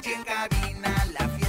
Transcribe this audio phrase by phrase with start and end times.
[0.00, 1.43] calle en cabina, la fiesta.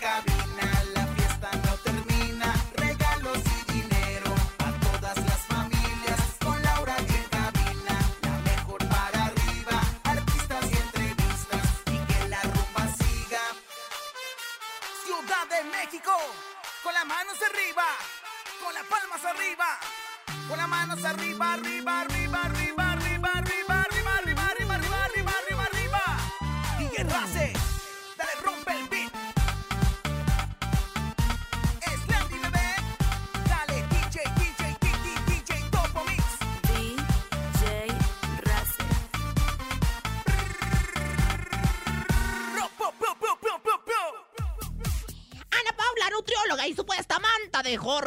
[0.00, 0.33] Venga,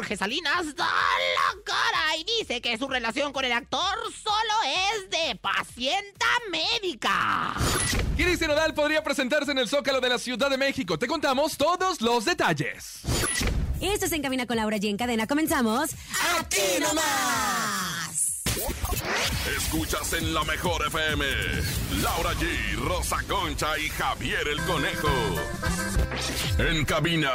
[0.07, 4.53] Jorge Salinas, da la cara y dice que su relación con el actor solo
[4.93, 7.53] es de pacienta médica.
[8.15, 10.97] Cristian Nodal podría presentarse en el Zócalo de la Ciudad de México.
[10.97, 13.01] Te contamos todos los detalles.
[13.81, 14.89] Esto es En Cabina con Laura G.
[14.89, 15.27] En cadena.
[15.27, 15.89] Comenzamos.
[16.39, 18.43] ¡Aquí nomás!
[19.57, 21.25] Escuchas en la mejor FM.
[22.01, 25.09] Laura G, Rosa Concha y Javier el Conejo.
[26.57, 27.31] En cabina,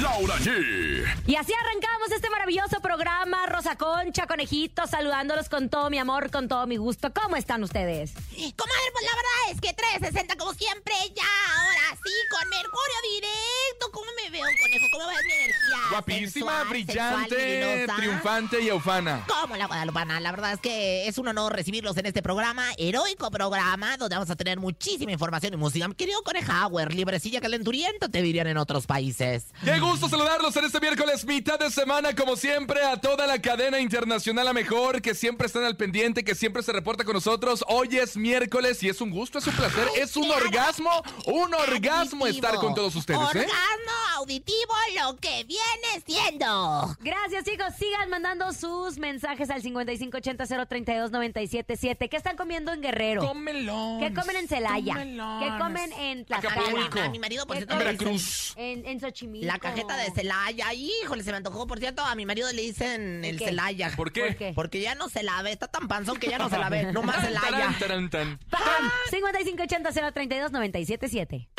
[0.00, 1.04] Laura G.
[1.26, 3.46] Y así arrancamos este maravilloso programa.
[3.46, 7.12] Rosa Concha, conejito, saludándolos con todo mi amor, con todo mi gusto.
[7.12, 8.12] ¿Cómo están ustedes?
[8.12, 13.90] Comadre, pues la verdad es que 360 como siempre, ya, ahora sí, con Mercurio directo.
[13.92, 14.46] ¿Cómo me veo,
[14.90, 15.78] ¿Cómo va mi energía?
[15.90, 19.24] Guapísima, Sensual, brillante, triunfante y aufana.
[19.26, 23.30] Como la Guadalupana, la verdad es que es un honor recibirlos en este programa, heroico
[23.30, 25.88] programa, donde vamos a tener muchísima información y música.
[25.88, 29.46] Mi querido Conejauer, librecilla calenturienta, te dirían en otros países.
[29.64, 33.80] Qué gusto saludarlos en este miércoles, mitad de semana, como siempre, a toda la cadena
[33.80, 37.64] internacional a mejor, que siempre están al pendiente, que siempre se reporta con nosotros.
[37.68, 40.44] Hoy es miércoles y es un gusto, es un placer, es un claro.
[40.44, 40.90] orgasmo,
[41.26, 42.46] un orgasmo Auditivo.
[42.46, 43.24] estar con todos ustedes, ¿eh?
[43.24, 46.96] Orgasmo auditivo, lo que viene siendo.
[47.00, 47.74] Gracias, chicos.
[47.78, 52.08] Sigan mandando sus mensajes al 5580-032-977.
[52.08, 53.26] ¿Qué están comiendo en Guerrero?
[53.26, 53.98] Cómelo.
[54.00, 54.94] ¿Qué comen en Celaya?
[54.94, 57.08] ¿Qué comen en Tlaxcala?
[57.10, 58.54] Mi marido, por ¿Qué cierto, En Veracruz.
[58.56, 59.46] En, en Xochimilco.
[59.46, 61.66] La cajeta de Celaya, híjole, se me antojó.
[61.66, 63.46] Por cierto, a mi marido le dicen el qué?
[63.46, 63.92] Celaya.
[63.96, 64.20] ¿Por qué?
[64.22, 64.52] ¿Por qué?
[64.54, 66.84] Porque ya no se la ve, está tan panzón que ya no se la ve,
[66.92, 67.50] no más Celaya.
[67.50, 68.38] Tarán, tarán, tan.
[68.50, 68.90] ¡Pam!
[69.10, 71.48] 5580-032-977.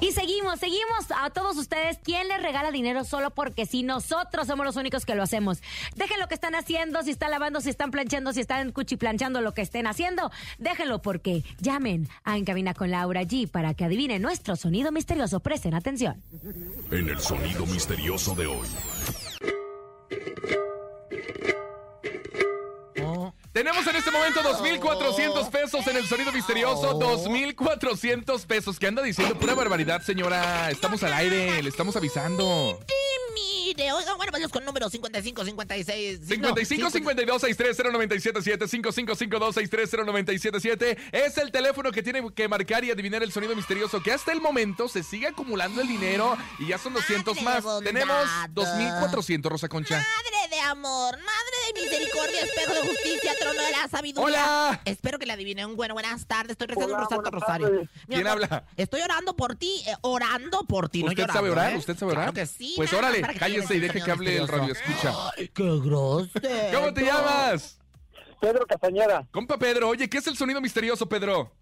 [0.00, 1.98] Y seguimos, seguimos a todos ustedes.
[2.02, 5.62] ¿Quién les regala dinero solo porque si nosotros somos los únicos que lo hacemos?
[5.94, 9.52] Dejen lo que están haciendo, si están lavando, si están planchando, si están cuchiplanchando lo
[9.52, 10.30] que estén haciendo.
[10.58, 15.40] Déjenlo porque llamen a En Cabina con Laura G para que adivinen nuestro sonido misterioso.
[15.40, 16.22] Presten atención.
[16.90, 18.68] En el sonido misterioso de hoy.
[23.52, 26.96] Tenemos en este momento 2.400 pesos en el sonido misterioso.
[26.96, 27.18] Oh.
[27.18, 28.78] 2.400 pesos.
[28.78, 29.36] ¿Qué anda diciendo?
[29.36, 30.70] Pura barbaridad, señora.
[30.70, 32.78] Estamos al aire, le estamos avisando.
[33.34, 36.20] Mire, oigan, bueno, vamos con número 55, 56.
[36.26, 42.90] 55 52 630 977 5552 630 977 es el teléfono que tiene que marcar y
[42.90, 46.78] adivinar el sonido misterioso que hasta el momento se sigue acumulando el dinero y ya
[46.78, 47.82] son 200 Madre más.
[47.84, 49.96] Tenemos 2400 Rosa Concha.
[49.96, 54.24] Madre de amor, madre de misericordia, espejo de justicia, trono de la sabiduría.
[54.24, 54.80] Hola.
[54.84, 55.76] Espero que la adivinen.
[55.76, 56.52] Bueno, buenas tardes.
[56.52, 58.64] Estoy rezando un rosario ¿Quién habla?
[58.76, 61.72] Estoy orando por ti, eh, orando por ti, no ¿Usted llorando, sabe orar?
[61.72, 61.76] ¿eh?
[61.76, 62.32] ¿Usted sabe orar?
[62.32, 62.74] Claro que sí.
[62.76, 65.12] Pues nada órale, cállese y deje que hable el radio escucha.
[65.36, 66.78] Ay, qué grosero.
[66.78, 67.78] ¿Cómo te llamas?
[68.40, 71.52] Pedro Castañeda, Compa Pedro, oye, ¿qué es el sonido misterioso, Pedro?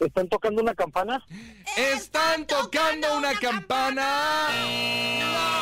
[0.00, 1.24] ¿Están tocando una campana?
[1.76, 4.48] ¡Están tocando una campana!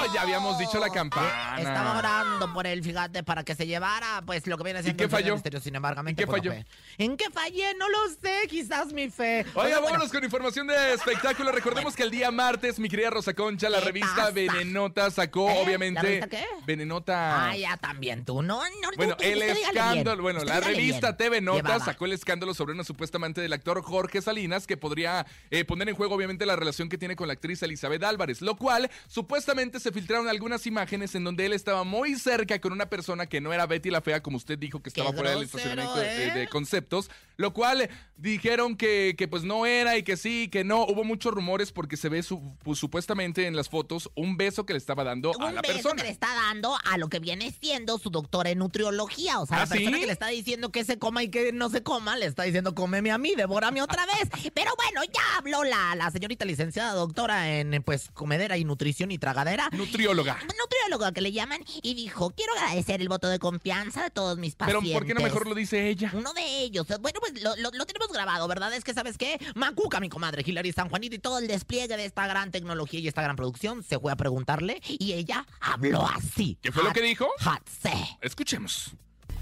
[0.06, 1.56] No, ya habíamos dicho la campana.
[1.58, 5.04] Estaba orando por él, fíjate, para que se llevara, pues, lo que viene siendo qué
[5.04, 5.60] el sonido falló?
[5.60, 6.52] Sin embargo, ¿En qué falló?
[6.98, 7.74] ¿En qué fallé?
[7.78, 9.46] No lo sé, quizás mi fe.
[9.54, 11.52] Oiga, bueno, vámonos con información de espectáculo.
[11.52, 14.30] Recordemos que el día martes, mi querida Rosa Concha, la ¿Qué revista pasa?
[14.30, 15.62] Venenota sacó, ¿Eh?
[15.64, 15.94] obviamente.
[16.02, 16.44] ¿La revista qué?
[16.66, 17.48] Venenota.
[17.50, 18.88] Ah, ya también tú, no, no.
[18.96, 21.16] Bueno, tú- el escándalo, bien, bueno, usted la revista bien.
[21.16, 21.84] TV Notas Llevaba.
[21.84, 25.88] sacó el escándalo sobre una supuesta amante del actor Jorge Salinas que podría eh, poner
[25.88, 29.78] en juego obviamente la relación que tiene con la actriz Elizabeth Álvarez, lo cual supuestamente
[29.80, 33.52] se filtraron algunas imágenes en donde él estaba muy cerca con una persona que no
[33.52, 36.30] era Betty la Fea, como usted dijo que estaba Qué fuera del estacionamiento de- ¿eh?
[36.32, 40.84] de, conceptos, lo cual dijeron que, que pues no era y que sí, que no,
[40.84, 44.72] hubo muchos rumores porque se ve su- pues, supuestamente en las fotos un beso que
[44.74, 45.96] le estaba dando a la beso persona.
[45.96, 49.40] que le está dando a lo que viene siendo su doctora en nutriología.
[49.40, 50.00] O sea, la ¿Ah, persona sí?
[50.00, 52.74] que le está diciendo que se coma y que no se coma, le está diciendo
[52.74, 54.11] cómeme a mí, devórame otra vez.
[54.54, 59.18] Pero bueno, ya habló la, la señorita licenciada doctora en pues comedera y nutrición y
[59.18, 59.68] tragadera.
[59.72, 60.38] Nutrióloga.
[60.58, 64.54] Nutrióloga que le llaman y dijo, quiero agradecer el voto de confianza de todos mis
[64.54, 64.92] Pero pacientes.
[64.92, 66.10] ¿por qué no mejor lo dice ella?
[66.14, 66.86] Uno de ellos.
[67.00, 68.72] Bueno, pues lo, lo- lo tenemos grabado, ¿verdad?
[68.74, 69.38] Es que, ¿sabes qué?
[69.54, 73.08] Macuca, mi comadre, Hilary San Juanito y todo el despliegue de esta gran tecnología y
[73.08, 76.58] esta gran producción se fue a preguntarle y ella habló así.
[76.62, 77.28] ¿Qué fue lo que dijo?
[77.38, 78.18] Hatse.
[78.20, 78.92] Escuchemos.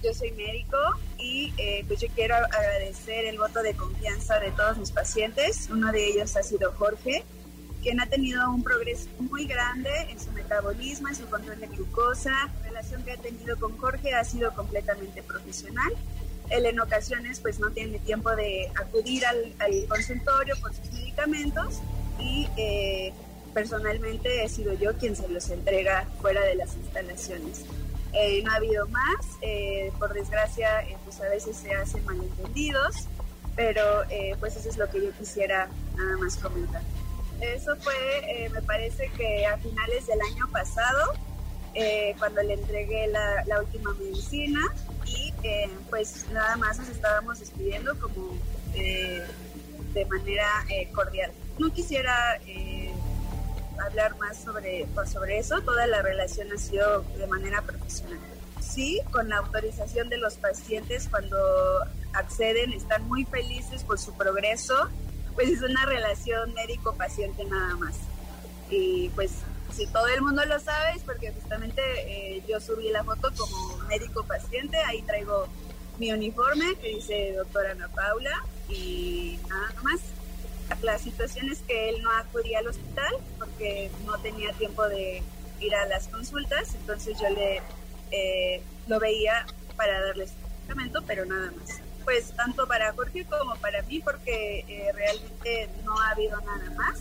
[0.02, 0.78] Yo soy médico
[1.18, 5.68] y eh, pues yo quiero agradecer el voto de confianza de todos mis pacientes.
[5.70, 7.22] Uno de ellos ha sido Jorge,
[7.82, 12.30] quien ha tenido un progreso muy grande en su metabolismo, en su control de glucosa.
[12.30, 15.92] La relación que ha tenido con Jorge ha sido completamente profesional.
[16.48, 21.80] Él en ocasiones pues no tiene tiempo de acudir al, al consultorio por sus medicamentos
[22.18, 23.12] y eh,
[23.52, 27.64] personalmente he sido yo quien se los entrega fuera de las instalaciones.
[28.12, 33.06] Eh, no ha habido más, eh, por desgracia, eh, pues a veces se hacen malentendidos,
[33.54, 36.82] pero eh, pues eso es lo que yo quisiera nada más comentar.
[37.40, 37.94] Eso fue,
[38.28, 41.12] eh, me parece que a finales del año pasado,
[41.74, 44.60] eh, cuando le entregué la, la última medicina
[45.06, 45.32] y
[45.88, 48.36] pues nada más nos estábamos despidiendo como
[48.74, 50.46] de manera
[50.94, 51.32] cordial.
[51.58, 52.38] No quisiera
[53.86, 58.18] hablar más sobre, pues, sobre eso, toda la relación ha sido de manera profesional.
[58.60, 61.36] Sí, con la autorización de los pacientes cuando
[62.12, 64.88] acceden, están muy felices por su progreso,
[65.34, 67.96] pues es una relación médico-paciente nada más.
[68.68, 69.32] Y pues
[69.74, 73.78] si todo el mundo lo sabe es porque justamente eh, yo subí la foto como
[73.88, 75.48] médico-paciente, ahí traigo
[75.98, 80.00] mi uniforme que dice doctora Ana Paula y nada más.
[80.82, 85.22] La situación es que él no acudía al hospital porque no tenía tiempo de
[85.60, 87.60] ir a las consultas, entonces yo le
[88.10, 89.46] eh, lo veía
[89.76, 90.32] para darles
[90.66, 91.80] tratamiento, pero nada más.
[92.04, 97.00] Pues tanto para Jorge como para mí, porque eh, realmente no ha habido nada más.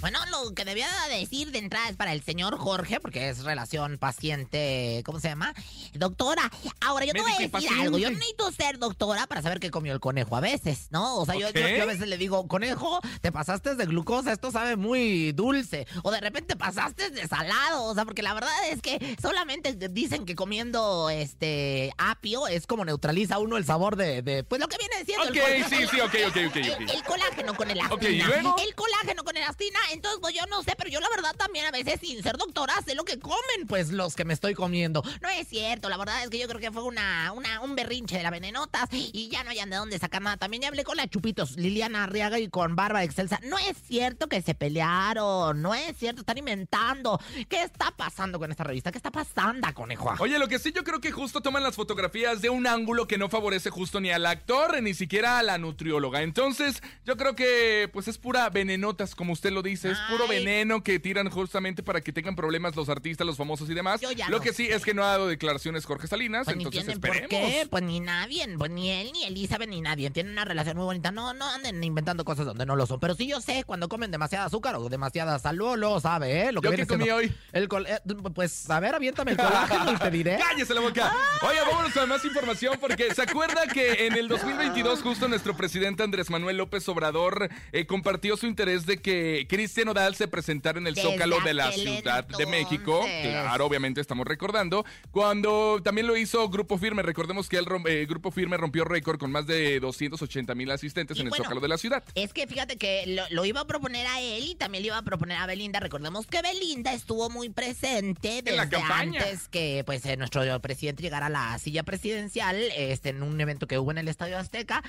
[0.00, 3.98] Bueno, lo que debía decir de entrada es para el señor Jorge, porque es relación
[3.98, 5.52] paciente, ¿cómo se llama?
[5.94, 6.50] Doctora.
[6.80, 7.98] Ahora, yo te voy a decir algo.
[7.98, 11.16] Yo necesito ser doctora para saber qué comió el conejo a veces, ¿no?
[11.16, 11.70] O sea, yo, yo- Ok.
[11.76, 15.86] yo a veces le digo, conejo, te pasaste de glucosa, esto sabe muy dulce.
[16.04, 17.84] O de repente pasaste de salado.
[17.84, 22.84] O sea, porque la verdad es que solamente dicen que comiendo este apio es como
[22.84, 26.14] neutraliza uno el sabor de, de, pues lo que viene el Ok, sí, sí, ok,
[26.28, 27.94] ok, ok, El, el colágeno con elastina.
[27.94, 28.56] Ok, ¿y luego?
[28.64, 29.78] El colágeno con elastina.
[29.92, 32.74] Entonces, pues yo no sé, pero yo la verdad también a veces, sin ser doctora,
[32.84, 35.02] sé lo que comen, pues los que me estoy comiendo.
[35.22, 38.16] No es cierto, la verdad es que yo creo que fue una, una, un berrinche
[38.16, 40.36] de la venenotas y ya no hayan de dónde sacar nada.
[40.36, 43.40] También ya hablé con la Chupitos, Liliana Arriaga y con Barba Excelsa.
[43.44, 47.20] No es cierto que se pelearon, no es cierto, están inventando.
[47.48, 48.92] ¿Qué está pasando con esta revista?
[48.92, 50.14] ¿Qué está pasando, conejo?
[50.18, 53.18] Oye, lo que sí yo creo que justo toman las fotografías de un ángulo que
[53.18, 56.22] no favorece justo ni al actor ni siquiera a la nutrióloga.
[56.22, 60.38] Entonces, yo creo que pues es pura venenotas, como usted lo dice, es puro Ay.
[60.38, 64.00] veneno que tiran justamente para que tengan problemas los artistas, los famosos y demás.
[64.00, 64.74] Yo ya lo no que sí sé.
[64.74, 67.20] es que no ha dado declaraciones Jorge Salinas, Pues entonces esperemos.
[67.22, 70.10] por qué, pues ni nadie, pues ni él, ni Elizabeth, ni nadie.
[70.10, 71.10] Tienen una relación muy bonita.
[71.10, 73.00] No, no anden inventando cosas donde no lo son.
[73.00, 76.52] Pero sí yo sé cuando comen demasiada azúcar o demasiada sal, lo sabe, ¿eh?
[76.52, 77.34] Lo que ¿Yo viene qué comí siendo hoy?
[77.52, 77.98] El col- eh,
[78.34, 80.38] pues, a ver, aviéntame el colágeno y te diré.
[80.48, 81.12] ¡Cállese la boca!
[81.42, 86.02] Oye, vámonos con más información porque se acuerda que en el 2022 justo nuestro presidente
[86.02, 90.86] Andrés Manuel López Obrador eh, compartió su interés de que Cristian Odal se presentara en
[90.86, 93.04] el Desde Zócalo de la Ciudad de México.
[93.20, 94.82] Claro, obviamente estamos recordando.
[95.10, 99.30] Cuando también lo hizo Grupo Firme, recordemos que el eh, Grupo Firme rompió récord con
[99.30, 102.02] más de 280 mil asistentes Y en el bueno, Zócalo de la ciudad.
[102.14, 104.96] Es que fíjate que lo, lo iba a proponer a él y también le iba
[104.96, 105.80] a proponer a Belinda.
[105.80, 109.20] Recordemos que Belinda estuvo muy presente desde En la campaña.
[109.20, 113.66] antes que pues eh, nuestro presidente llegara a la silla presidencial este, en un evento
[113.66, 114.82] que hubo en el Estadio Azteca.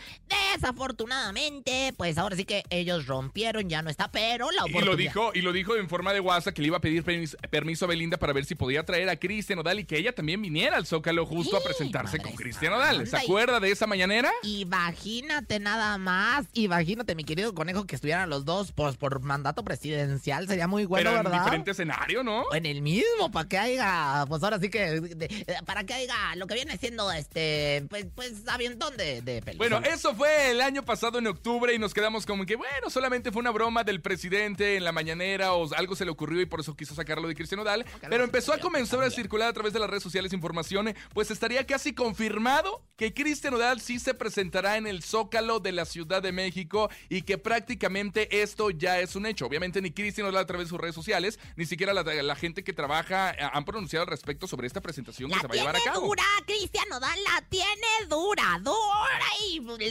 [0.53, 5.31] Desafortunadamente, pues ahora sí que ellos rompieron, ya no está, pero la Y lo dijo,
[5.33, 7.87] y lo dijo en forma de WhatsApp que le iba a pedir permis- permiso a
[7.87, 10.85] Belinda para ver si podía traer a Cristian Odal y que ella también viniera al
[10.85, 13.07] Zócalo justo a presentarse con Cristian Odal.
[13.07, 14.31] ¿Se acuerda de esa mañanera?
[14.43, 20.47] Imagínate nada más, imagínate mi querido conejo que estuvieran los dos pues, por mandato presidencial,
[20.47, 21.43] sería muy bueno, Pero en ¿verdad?
[21.43, 22.45] diferente escenario, ¿no?
[22.53, 26.47] En el mismo, para que haya, pues ahora sí que, de- para que haya lo
[26.47, 29.57] que viene siendo este, pues, pues avientón de, de pelos.
[29.57, 33.31] Bueno, eso fue el año pasado en octubre y nos quedamos como que, bueno, solamente
[33.31, 36.59] fue una broma del presidente en la mañanera o algo se le ocurrió y por
[36.59, 37.85] eso quiso sacarlo de Cristian Odal.
[38.09, 41.65] Pero empezó a comenzar a circular a través de las redes sociales información, pues estaría
[41.65, 46.31] casi confirmado que Cristian Odal sí se presentará en el Zócalo de la Ciudad de
[46.31, 49.45] México y que prácticamente esto ya es un hecho.
[49.45, 52.63] Obviamente ni Cristian Odal a través de sus redes sociales, ni siquiera la, la gente
[52.63, 55.53] que trabaja eh, han pronunciado al respecto sobre esta presentación que La se va a
[55.53, 56.07] tiene llevar a cabo.
[56.07, 58.48] dura, Cristian Nodal, la tiene dura,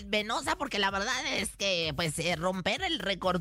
[0.07, 3.39] venosa, porque la verdad es que, pues, eh, romper el récord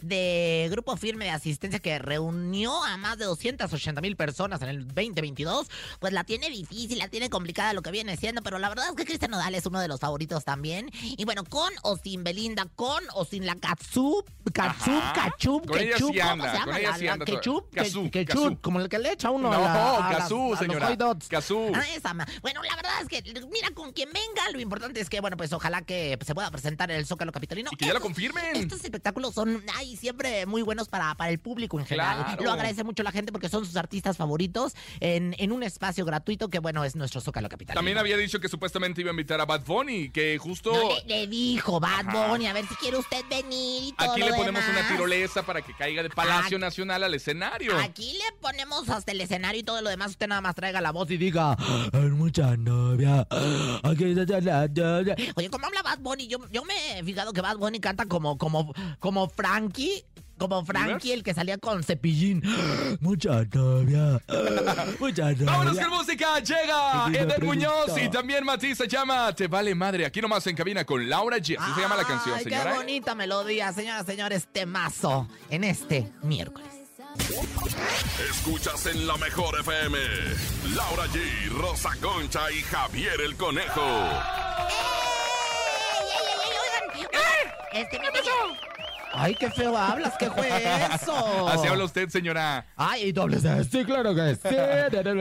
[0.00, 4.86] de grupo firme de asistencia que reunió a más de 280 mil personas en el
[4.86, 5.68] 2022,
[6.00, 8.94] pues la tiene difícil, la tiene complicada lo que viene siendo, pero la verdad es
[8.96, 10.90] que Cristian Nodal es uno de los favoritos también.
[11.02, 15.02] Y bueno, con o sin Belinda, con o sin la Katsup, Katsup.
[15.14, 16.78] Kachup, Ketchup, sí ¿cómo se llama?
[16.78, 20.46] La- la Ketchup, como el que le echa uno No, a la- a las- Kazú,
[20.46, 20.86] a los señora.
[20.88, 21.28] hot dogs.
[21.28, 21.72] Kazú.
[21.74, 22.12] Ah, esa,
[22.42, 25.52] bueno, la verdad es que, mira, con quien venga, lo importante es que, bueno, pues
[25.52, 27.70] ojalá que se pueda presentar en el Zócalo Capitalino.
[27.72, 28.56] Y que ya lo confirmen.
[28.56, 32.24] Estos espectáculos son, ay, siempre muy buenos para, para el público en general.
[32.24, 32.42] Claro.
[32.44, 36.48] Lo agradece mucho la gente porque son sus artistas favoritos en, en un espacio gratuito
[36.48, 37.78] que, bueno, es nuestro Zócalo Capitalino.
[37.78, 41.04] También había dicho que supuestamente iba a invitar a Bad Bunny, que justo No, le,
[41.06, 42.28] le dijo Bad Ajá.
[42.28, 45.62] Bunny, a ver si quiere usted venir y todo aquí le ponemos una tirolesa para
[45.62, 47.76] que caiga de Palacio Aquí- Nacional al escenario.
[47.78, 50.10] Aquí le ponemos hasta el escenario y todo lo demás.
[50.12, 51.56] Usted nada más traiga la voz y diga:
[51.92, 53.26] Hay mucha novia".
[55.34, 56.26] Oye, ¿cómo habla Bad Bunny?
[56.26, 60.04] Yo, yo me he fijado que Bad Bunny canta como, como, como Frankie.
[60.36, 62.42] Como Frankie, el que salía con cepillín.
[63.00, 64.20] Mucha novia.
[64.98, 65.46] Mucha novia.
[65.46, 66.40] ¡Vámonos con música!
[66.40, 70.04] Llega Eder Muñoz y también Mati se llama Te Vale Madre.
[70.06, 71.56] Aquí nomás en cabina con Laura G.
[71.56, 72.72] Así se llama la canción, señora.
[72.72, 74.48] Qué bonita melodía, señoras y señores.
[74.50, 76.68] Temazo en este miércoles.
[78.28, 79.98] Escuchas en la mejor FM.
[80.74, 83.80] Laura G, Rosa Concha y Javier el Conejo.
[83.80, 84.66] ¡Ey,
[86.10, 87.06] ey, ey, ey, oigan!
[87.06, 88.60] oigan, Este, mi niña-
[89.16, 91.48] Ay, qué feo hablas, ¿qué fue eso?
[91.48, 92.66] Así habla usted, señora.
[92.76, 94.56] Ay, y dobles de sí, claro que sí.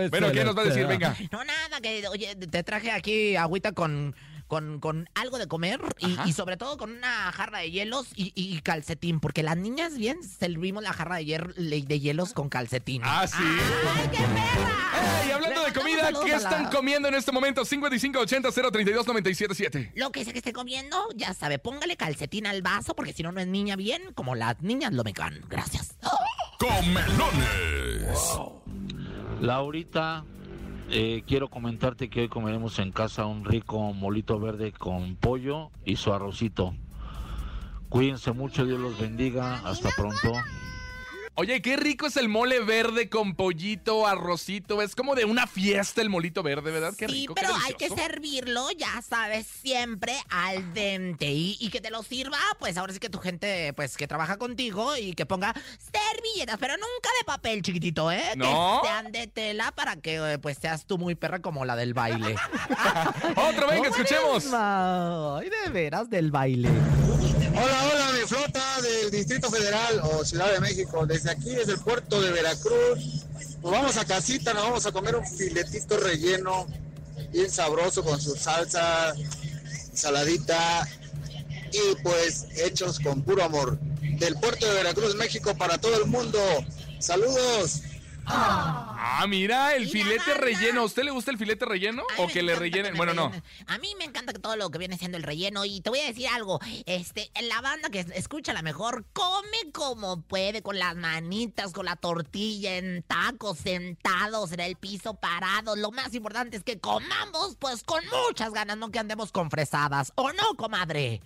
[0.10, 0.88] Bueno, ¿qué nos va a decir?
[0.88, 1.16] Venga.
[1.32, 4.16] No, nada, que, oye, te traje aquí agüita con,
[4.48, 8.32] con, con algo de comer y, y sobre todo con una jarra de hielos y,
[8.36, 13.02] y calcetín, porque las niñas bien servimos la jarra de, hier- de hielos con calcetín.
[13.06, 13.36] Ah, sí.
[13.42, 15.24] ¡Ay, qué perra!
[15.26, 17.66] Ey, hablando de comida, ¿qué la- están comiendo en este momento?
[17.66, 22.96] 5580 032 977 Lo que sea que esté comiendo, ya sabe, póngale calcetín al vaso,
[22.96, 25.42] porque si no, no es niña bien, como las niñas lo mecan.
[25.50, 25.96] Gracias.
[26.60, 28.20] Comelones.
[29.42, 30.24] Laurita,
[30.90, 35.96] eh, quiero comentarte que hoy comeremos en casa un rico molito verde con pollo y
[35.96, 36.74] su arrocito.
[37.90, 39.60] Cuídense mucho, Dios los bendiga.
[39.66, 40.34] Hasta pronto.
[41.36, 44.84] Oye, qué rico es el mole verde con pollito, arrocito.
[44.84, 46.94] Es como de una fiesta el molito verde, ¿verdad?
[46.96, 51.32] Qué sí, rico, qué pero hay que servirlo, ya sabes, siempre al dente.
[51.32, 54.38] Y, y que te lo sirva, pues ahora sí que tu gente, pues que trabaja
[54.38, 58.34] contigo y que ponga servilletas, pero nunca de papel chiquitito, ¿eh?
[58.36, 58.82] ¿No?
[58.84, 61.96] Que sean de tela para que, eh, pues, seas tú muy perra como la del
[61.96, 62.36] baile.
[63.36, 64.46] Otro, venga, ¿Cómo escuchemos.
[64.54, 66.70] Ay, de veras del baile.
[66.70, 71.06] Hola, hola, flota del Distrito Federal o Ciudad de México.
[71.06, 73.26] Desde aquí, desde el puerto de Veracruz,
[73.62, 76.68] nos vamos a casita, nos vamos a comer un filetito relleno,
[77.32, 79.14] bien sabroso con su salsa,
[79.94, 80.88] saladita
[81.72, 83.80] y pues hechos con puro amor.
[83.80, 86.40] Del puerto de Veracruz, México, para todo el mundo.
[87.00, 87.82] Saludos.
[88.26, 90.46] Ah, mira, el Mira, filete banda.
[90.46, 90.82] relleno.
[90.82, 92.04] ¿A usted le gusta el filete relleno?
[92.18, 92.96] ¿O que le rellenen?
[92.96, 93.32] Bueno, no.
[93.68, 95.66] A mí me encanta todo lo que viene siendo el relleno.
[95.66, 96.60] Y te voy a decir algo.
[96.86, 101.96] Este, la banda que escucha la mejor, come como puede, con las manitas, con la
[101.96, 105.78] tortilla, en tacos, sentados en el piso, parados.
[105.78, 110.12] Lo más importante es que comamos, pues, con muchas ganas, no que andemos con fresadas.
[110.16, 111.22] ¿O no, comadre?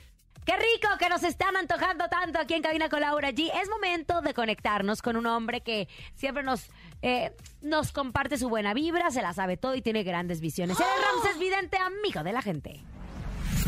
[0.45, 3.51] Qué rico que nos están antojando tanto aquí en Cabina con Laura G.
[3.61, 6.67] Es momento de conectarnos con un hombre que siempre nos,
[7.01, 10.77] eh, nos comparte su buena vibra, se la sabe todo y tiene grandes visiones.
[10.79, 12.81] Él es Ramses Vidente, amigo de la gente.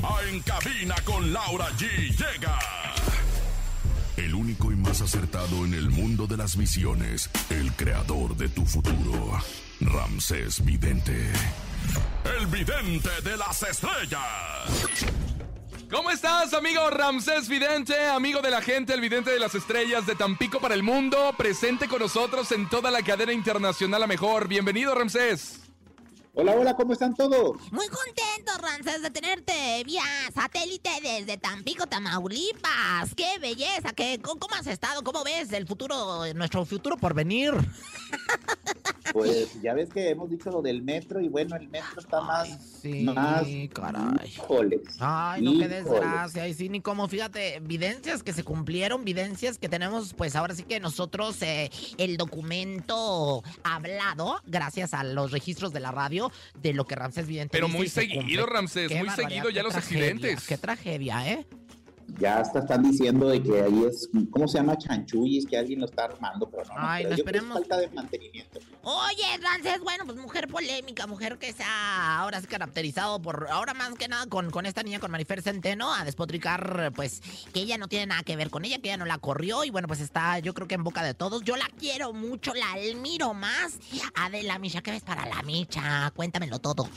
[0.04, 2.60] Ah, En cabina con Laura G llega.
[4.18, 7.30] El único y más acertado en el mundo de las visiones.
[7.50, 9.40] El creador de tu futuro.
[9.80, 11.32] Ramsés Vidente.
[12.38, 15.29] El vidente de las estrellas.
[15.90, 20.14] ¿Cómo estás, amigo Ramsés Vidente, amigo de la gente, el vidente de las estrellas de
[20.14, 24.48] Tampico para el mundo, presente con nosotros en toda la cadena internacional a mejor?
[24.48, 25.69] Bienvenido, Ramsés.
[26.42, 27.58] Hola, hola, ¿cómo están todos?
[27.70, 30.02] Muy contento, Ramses, de tenerte vía
[30.34, 33.14] satélite desde Tampico, Tamaulipas.
[33.14, 33.92] ¡Qué belleza!
[33.92, 35.04] ¿Qué, cómo, has estado?
[35.04, 37.52] ¿Cómo ves el futuro, nuestro futuro por venir?
[39.14, 42.48] Pues ya ves que hemos dicho lo del metro y bueno, el metro está más...
[42.82, 44.28] Sí, más caray.
[44.28, 46.48] híjoles, Ay, no, qué desgracia.
[46.48, 50.64] Y sí, ni como, fíjate, evidencias que se cumplieron, evidencias que tenemos, pues ahora sí
[50.64, 56.29] que nosotros, eh, el documento hablado, gracias a los registros de la radio,
[56.62, 58.46] de lo que Ramsés Vidente Pero muy seguido.
[58.46, 60.48] Ramsés, muy seguido ya los tragedia, accidentes.
[60.48, 61.48] Qué tragedia, ¿eh?
[62.20, 64.76] Ya hasta están diciendo de que ahí es, ¿cómo se llama?
[64.78, 67.54] Chanchullis, que alguien lo está armando, pero no, Ay, no es esperemos.
[67.60, 68.49] falta de mantenimiento.
[68.92, 73.76] Oye, Ramsés, bueno, pues mujer polémica, mujer que se ha ahora sí caracterizado por, ahora
[73.76, 77.22] más que nada con, con esta niña, con Marifer Centeno, a despotricar, pues,
[77.54, 79.70] que ella no tiene nada que ver con ella, que ella no la corrió, y
[79.70, 81.44] bueno, pues está, yo creo que en boca de todos.
[81.44, 83.78] Yo la quiero mucho, la admiro más.
[84.16, 86.10] Adela Micha, ¿qué ves para la Micha?
[86.16, 86.90] Cuéntamelo todo.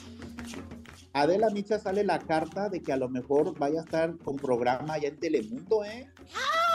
[1.13, 4.95] Adela Micha sale la carta de que a lo mejor vaya a estar con programa
[4.95, 6.09] allá en Telemundo, ¿eh?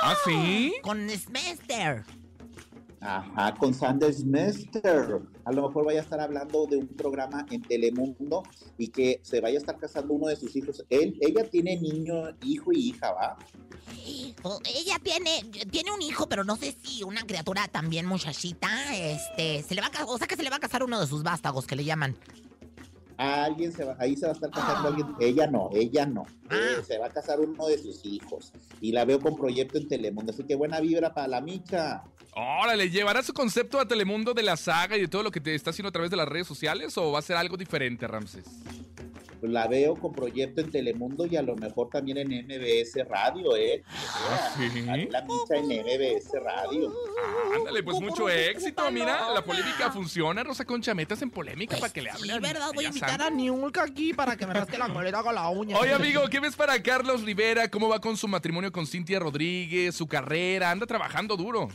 [0.03, 0.75] ¿Ah, sí?
[0.83, 2.05] Con Smester.
[2.99, 5.21] Ajá, con Sanders Mester.
[5.45, 8.43] A lo mejor vaya a estar hablando de un programa en Telemundo
[8.77, 10.83] y que se vaya a estar casando uno de sus hijos.
[10.89, 13.37] Él, ella tiene niño, hijo y hija, ¿va?
[14.43, 19.63] Oh, ella tiene, tiene un hijo, pero no sé si una criatura también muchachita, este,
[19.63, 21.07] se le va a casar, o sea que se le va a casar uno de
[21.07, 22.15] sus vástagos que le llaman.
[23.17, 25.07] A alguien se va, ahí se va a estar casando alguien.
[25.19, 26.25] Ella no, ella no.
[26.49, 26.55] Ah.
[26.55, 28.53] Eh, se va a casar uno de sus hijos.
[28.79, 30.31] Y la veo con proyecto en Telemundo.
[30.31, 32.03] Así que buena vibra para la Micha.
[32.39, 35.55] Órale, ¿llevará su concepto a Telemundo de la saga y de todo lo que te
[35.55, 38.45] está haciendo a través de las redes sociales o va a ser algo diferente, Ramsés?
[39.39, 43.55] Pues la veo con proyecto en Telemundo y a lo mejor también en MBS Radio,
[43.55, 43.83] ¿eh?
[43.87, 45.07] ¿Ah, sí?
[45.11, 46.93] La Micha en MBS Radio.
[47.55, 51.91] Ándale, pues ¿Cómo mucho éxito, mira, la polémica funciona, Rosa Concha, metas en polémica para
[51.93, 52.41] que le Sí, hablen.
[52.41, 55.49] verdad, voy a invitar a Niulka aquí para que me rasque la coleta con la
[55.49, 55.77] uña.
[55.77, 57.67] Oye, amigo, ¿qué ves para Carlos Rivera?
[57.69, 59.95] ¿Cómo va con su matrimonio con Cintia Rodríguez?
[59.95, 61.69] Su carrera, anda trabajando duro.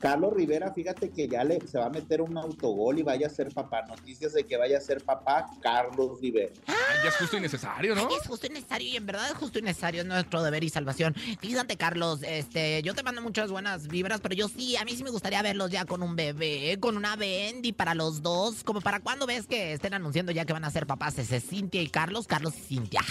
[0.00, 3.30] Carlos Rivera, fíjate que ya le, se va a meter un autogol y vaya a
[3.30, 3.82] ser papá.
[3.86, 6.52] Noticias de que vaya a ser papá Carlos Rivera.
[6.66, 8.08] Ay, ya es justo y necesario, ¿no?
[8.08, 10.70] Es justo y necesario, y en verdad es justo y necesario, es nuestro deber y
[10.70, 11.14] salvación.
[11.40, 15.04] Fíjate, Carlos, este, yo te mando muchas buenas vibras, pero yo sí, a mí sí
[15.04, 18.64] me gustaría verlos ya con un bebé, con una Bendy para los dos.
[18.64, 21.82] Como para cuando ves que estén anunciando ya que van a ser papás, ese Cintia
[21.82, 23.02] y Carlos, Carlos y Cintia.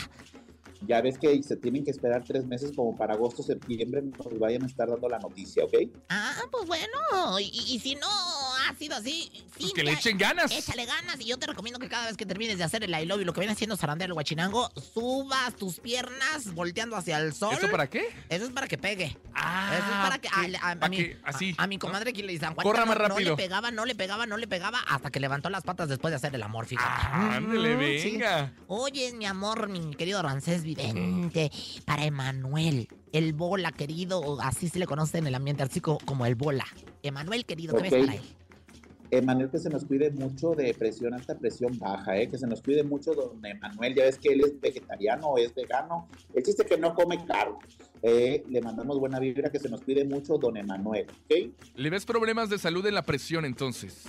[0.81, 4.63] Ya ves que se tienen que esperar tres meses como para agosto, septiembre, nos vayan
[4.63, 5.73] a estar dando la noticia, ¿ok?
[6.09, 10.51] Ah, pues bueno, y, y si no ha sido así, Pues que le echen ganas.
[10.51, 13.05] Échale ganas y yo te recomiendo que cada vez que termines de hacer el I
[13.05, 17.33] love you, lo que viene haciendo zarandero el guachinango, subas tus piernas volteando hacia el
[17.33, 17.55] sol.
[17.57, 18.07] ¿Eso para qué?
[18.29, 19.17] Eso es para que pegue.
[19.33, 21.75] Ah, Eso es para que a, a- a para mi, que así, a, a mi
[21.75, 21.81] ¿no?
[21.81, 23.31] comadre aquí le dicen Corra más no, no rápido.
[23.31, 26.15] le pegaba, no le pegaba, no le pegaba hasta que levantó las patas después de
[26.15, 26.89] hacer el amor, fíjate.
[26.89, 28.11] Ah, ándele, Mm, sí.
[28.11, 28.53] venga.
[28.67, 31.51] Oye, mi amor, mi querido Rancés Vidente,
[31.85, 36.35] para Emanuel, el bola querido, así se le conoce en el ambiente artístico como el
[36.35, 36.65] bola.
[37.01, 38.21] Emanuel querido, ¿qué ves para él?
[39.09, 42.29] Emanuel, que se nos cuide mucho de presión alta, presión baja, ¿eh?
[42.29, 46.07] que se nos cuide mucho don Emanuel, ya ves que él es vegetariano, es vegano,
[46.35, 47.57] el chiste es que no come carne.
[48.03, 51.51] Eh, le mandamos buena vibra, que se nos cuide mucho don Emanuel, ¿ok?
[51.75, 54.05] ¿Le ves problemas de salud en la presión entonces?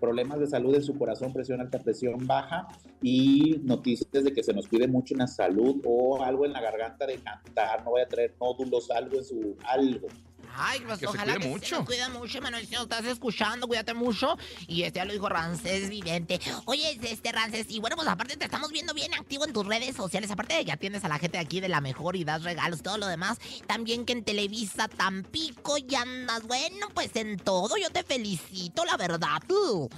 [0.00, 2.68] Problemas de salud en su corazón, presión alta, presión baja
[3.02, 6.60] y noticias de que se nos cuide mucho en la salud o algo en la
[6.60, 10.08] garganta de cantar, no vaya a traer nódulos, algo en su, algo.
[10.56, 11.66] Ay, pues Que se ojalá cuide que mucho.
[11.66, 12.66] se nos cuide mucho, Emanuel.
[12.66, 14.36] Si nos estás escuchando, cuídate mucho.
[14.66, 16.40] Y este ya lo dijo Rancés Vidente.
[16.66, 19.96] Oye, este Rancés, y bueno, pues aparte te estamos viendo bien activo en tus redes
[19.96, 20.30] sociales.
[20.30, 22.80] Aparte de que atiendes a la gente de aquí de la mejor y das regalos
[22.80, 23.38] y todo lo demás.
[23.66, 27.76] También que en Televisa Tampico y andas, bueno, pues en todo.
[27.76, 29.88] Yo te felicito, la verdad, tú.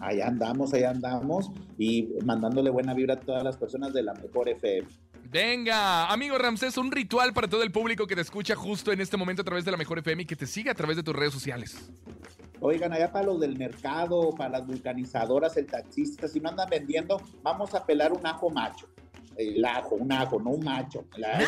[0.00, 4.48] Ahí andamos, ahí andamos y mandándole buena vibra a todas las personas de la mejor
[4.48, 4.86] FM.
[5.30, 9.18] Venga, amigo Ramsés, un ritual para todo el público que te escucha justo en este
[9.18, 11.14] momento a través de la Mejor FM y que te siga a través de tus
[11.14, 11.90] redes sociales.
[12.60, 17.20] Oigan, allá para los del mercado, para las vulcanizadoras, el taxista, si no andan vendiendo,
[17.42, 18.88] vamos a pelar un ajo macho.
[19.36, 21.04] el ajo, un ajo, no un macho.
[21.16, 21.38] La,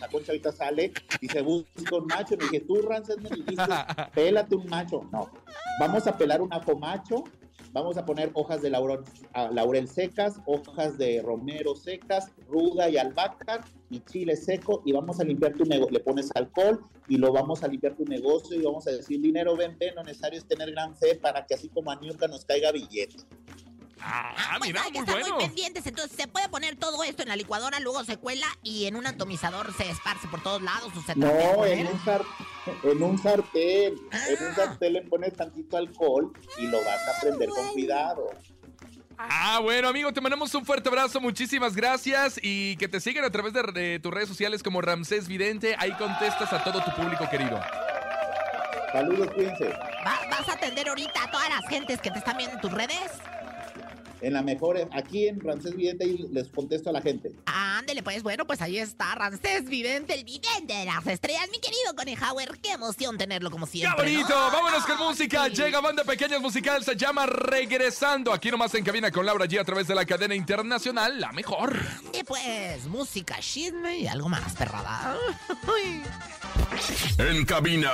[0.00, 0.92] la concha ahorita sale
[1.22, 2.36] y se busca un macho.
[2.36, 3.56] Me dije, tú, Rances, me dijiste,
[4.14, 5.08] pélate un macho.
[5.10, 5.30] No,
[5.80, 7.24] vamos a pelar un ajo macho,
[7.72, 9.00] vamos a poner hojas de laurel,
[9.34, 15.20] ah, laurel secas, hojas de romero secas, ruda y albahaca, y chile seco, y vamos
[15.20, 15.92] a limpiar tu negocio.
[15.92, 19.56] Le pones alcohol y lo vamos a limpiar tu negocio y vamos a decir, dinero,
[19.56, 22.72] ven, ven, lo necesario es tener gran fe para que así como a nos caiga
[22.72, 23.16] billete.
[24.00, 25.36] Ah, pues mira, hay que muy estar bueno.
[25.36, 25.86] muy pendientes.
[25.86, 29.06] Entonces se puede poner todo esto en la licuadora, luego se cuela y en un
[29.06, 30.92] atomizador se esparce por todos lados.
[30.96, 31.98] O se No, en un,
[32.84, 33.94] en un sartén.
[34.28, 34.54] En un Ah.
[34.54, 38.26] sartén le pones tantito alcohol y lo vas a prender con cuidado.
[39.20, 43.30] Ah, bueno, amigo, te mandamos un fuerte abrazo, muchísimas gracias y que te sigan a
[43.30, 45.74] través de, de tus redes sociales como Ramsés Vidente.
[45.80, 47.60] Ahí contestas a todo tu público querido.
[48.92, 49.64] Saludos, cuídense.
[50.06, 52.72] Va- ¿Vas a atender ahorita a todas las gentes que te están viendo en tus
[52.72, 53.10] redes?
[54.20, 57.30] En la mejor, aquí en Ramsés Vidente y les contesto a la gente.
[57.46, 61.94] Ándele, pues bueno, pues ahí está Rancés Vidente, el vidente de las estrellas, mi querido
[61.96, 62.58] Conejauer.
[62.60, 64.12] Qué emoción tenerlo como ¡Qué siempre.
[64.12, 64.28] bonito!
[64.30, 64.50] ¿no?
[64.50, 65.46] Vámonos con música.
[65.46, 65.56] Sí.
[65.62, 68.32] Llega Banda Pequeñas Musical, se llama Regresando.
[68.32, 71.76] Aquí nomás en cabina con Laura G a través de la cadena internacional La Mejor.
[72.12, 75.16] Y pues, música, chisme y algo más, perrada.
[77.18, 77.90] En cabina,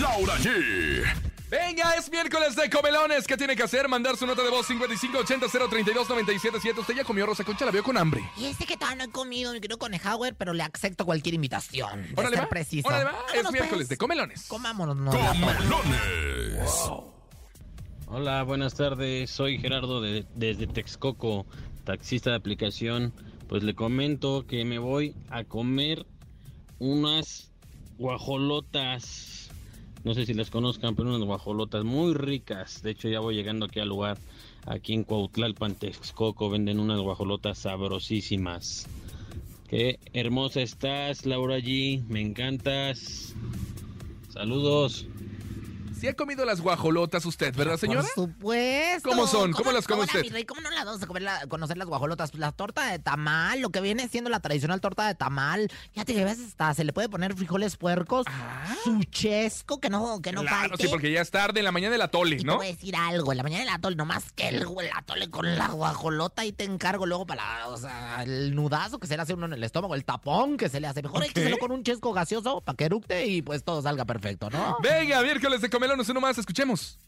[0.00, 1.27] Laura G.
[1.50, 3.26] Venga, es miércoles de comelones.
[3.26, 3.88] ¿Qué tiene que hacer?
[3.88, 6.78] Mandar su nota de voz 5580-032-977.
[6.78, 8.22] Usted ya comió Rosa Concha, la veo con hambre.
[8.36, 12.02] Y este que todavía no he comido, mi querido Conejauer, pero le acepto cualquier invitación.
[12.08, 12.48] De Órale, ser va.
[12.50, 12.86] preciso.
[12.88, 13.12] Órale, va.
[13.12, 13.52] Vámonos, Es pues.
[13.52, 14.46] miércoles de comelones.
[14.46, 14.96] Comámonos.
[14.96, 15.10] no.
[15.10, 16.90] Comelones.
[18.08, 19.30] Hola, buenas tardes.
[19.30, 21.46] Soy Gerardo de- desde Texcoco,
[21.84, 23.14] taxista de aplicación.
[23.48, 26.04] Pues le comento que me voy a comer
[26.78, 27.50] unas
[27.96, 29.47] guajolotas.
[30.08, 32.82] No sé si las conozcan, pero unas guajolotas muy ricas.
[32.82, 34.16] De hecho, ya voy llegando aquí al lugar.
[34.64, 38.86] Aquí en Cuautlalpan, Texcoco, venden unas guajolotas sabrosísimas.
[39.68, 42.02] Qué hermosa estás, Laura G.
[42.08, 43.34] Me encantas.
[44.30, 45.06] Saludos.
[46.00, 48.02] Sí ha comido las guajolotas usted, ¿verdad, señora?
[48.02, 49.08] Por supuesto.
[49.08, 49.52] ¿Cómo son?
[49.52, 50.32] ¿Cómo las come no, usted?
[50.32, 50.44] rey?
[50.44, 52.34] ¿Cómo no las vamos a comer la- conocer las guajolotas?
[52.34, 55.68] La torta de tamal, lo que viene siendo la tradicional torta de tamal.
[55.92, 58.26] Fíjate que a veces hasta se le puede poner frijoles puercos,
[58.84, 60.44] su chesco, que no, que no Ah.
[60.44, 60.84] Claro, falte.
[60.84, 62.56] sí, porque ya es tarde en la mañana del atole, Y te ¿no?
[62.56, 65.56] voy a decir algo, en la mañana el atole, nomás que el, el atole con
[65.58, 69.34] la guajolota y te encargo luego para, o sea, el nudazo que se le hace
[69.34, 71.02] uno en el estómago, el tapón que se le hace.
[71.02, 71.46] Mejor hay que Ok.
[71.46, 74.78] hacerlo con un chesco gaseoso para que eructe y pues todo salga perfecto, ¿no?
[74.82, 76.98] Venga, miércoles de comelones, uno más, escuchemos.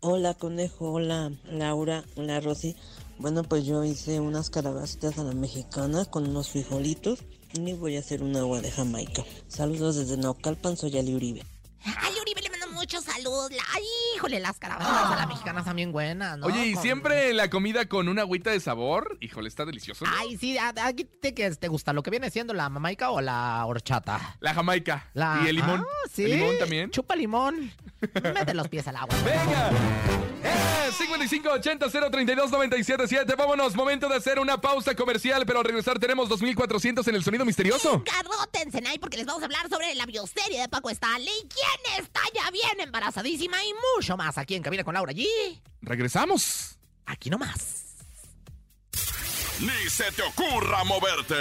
[0.00, 2.76] Hola conejo, hola Laura, hola Rosy.
[3.18, 7.18] Bueno, pues yo hice unas calabacitas a la mexicana con unos frijolitos
[7.52, 9.22] y voy a hacer un agua de Jamaica.
[9.48, 11.42] Saludos desde Naucalpan, soy Ali Uribe.
[13.16, 13.82] Ay,
[14.16, 16.46] híjole, las caravanas a la mexicana están bien buenas, ¿no?
[16.46, 19.16] Oye, ¿y Con- siempre la comida con una agüita de sabor?
[19.20, 20.04] Híjole, está delicioso.
[20.04, 20.10] ¿no?
[20.18, 23.64] Ay, sí, aquí te, que te gusta lo que viene siendo la mamaica o la
[23.66, 24.36] horchata.
[24.40, 25.08] La jamaica.
[25.14, 25.42] La...
[25.44, 25.84] ¿Y el limón?
[25.88, 26.24] Ah, sí.
[26.24, 26.90] ¿El limón también?
[26.90, 27.72] Chupa limón.
[28.22, 29.14] Mete los pies al agua.
[29.24, 29.70] ¡Venga!
[30.42, 30.90] ¡Eh!
[30.94, 33.36] 5580-032-977.
[33.36, 37.44] Vámonos, momento de hacer una pausa comercial, pero al regresar tenemos 2400 en el sonido
[37.44, 38.02] misterioso.
[38.04, 42.20] Garrótense, Nay, porque les vamos a hablar sobre la bioserie de Paco Stanley, quién está
[42.34, 45.24] ya bien embarazadísima y mucho más aquí en Cabina con Laura G.
[45.82, 46.78] Regresamos.
[47.06, 47.82] Aquí nomás.
[49.60, 51.36] Ni se te ocurra moverte.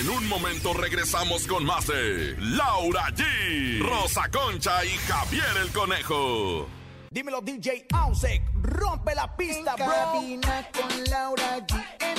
[0.00, 6.68] En un momento regresamos con más de Laura G, Rosa Concha y Javier el Conejo.
[7.10, 9.86] Dímelo DJ Ausek, rompe la pista, bro.
[9.86, 12.15] Cabina con Laura G,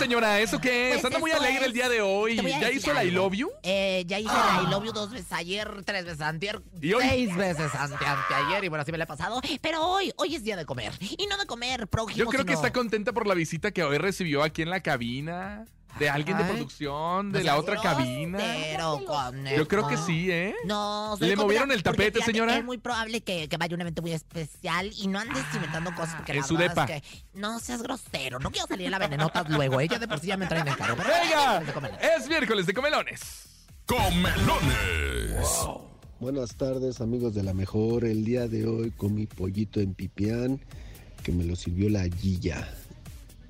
[0.00, 0.40] señora?
[0.40, 0.94] ¿Eso qué es?
[0.94, 2.36] Pues Anda muy alegre el día de hoy.
[2.36, 3.24] ¿Ya hizo la I algo.
[3.24, 3.50] love you?
[3.62, 7.04] Eh, ya hice la I love you dos veces ayer, tres veces antier, ¿Y hoy?
[7.08, 9.40] seis veces ante, anteayer y bueno, así me la he pasado.
[9.60, 10.92] Pero hoy, hoy es día de comer.
[11.18, 13.98] Y no de comer prójimo, Yo creo que está contenta por la visita que hoy
[13.98, 15.66] recibió aquí en la cabina.
[16.00, 18.38] De alguien de producción, de la otra cabina.
[19.54, 20.54] Yo creo que sí, ¿eh?
[20.64, 22.56] No, ¿Le movieron el tapete, señora?
[22.56, 25.94] Es muy probable que, que vaya a un evento muy especial y no andes inventando
[25.94, 26.94] cosas porque en la su verdad depa.
[26.96, 28.38] es que no seas grosero.
[28.38, 29.78] No quiero salir a la venenotas luego.
[29.78, 30.96] Ella de por sí ya me traen en carro.
[30.96, 31.60] pero- ¡Venga!
[31.60, 31.92] de comer.
[32.18, 33.20] Es miércoles de comelones.
[33.84, 35.66] Comelones.
[36.18, 38.04] Buenas tardes amigos de la mejor.
[38.06, 40.60] El día de hoy comí pollito en pipián
[41.22, 42.66] que me lo sirvió la guilla.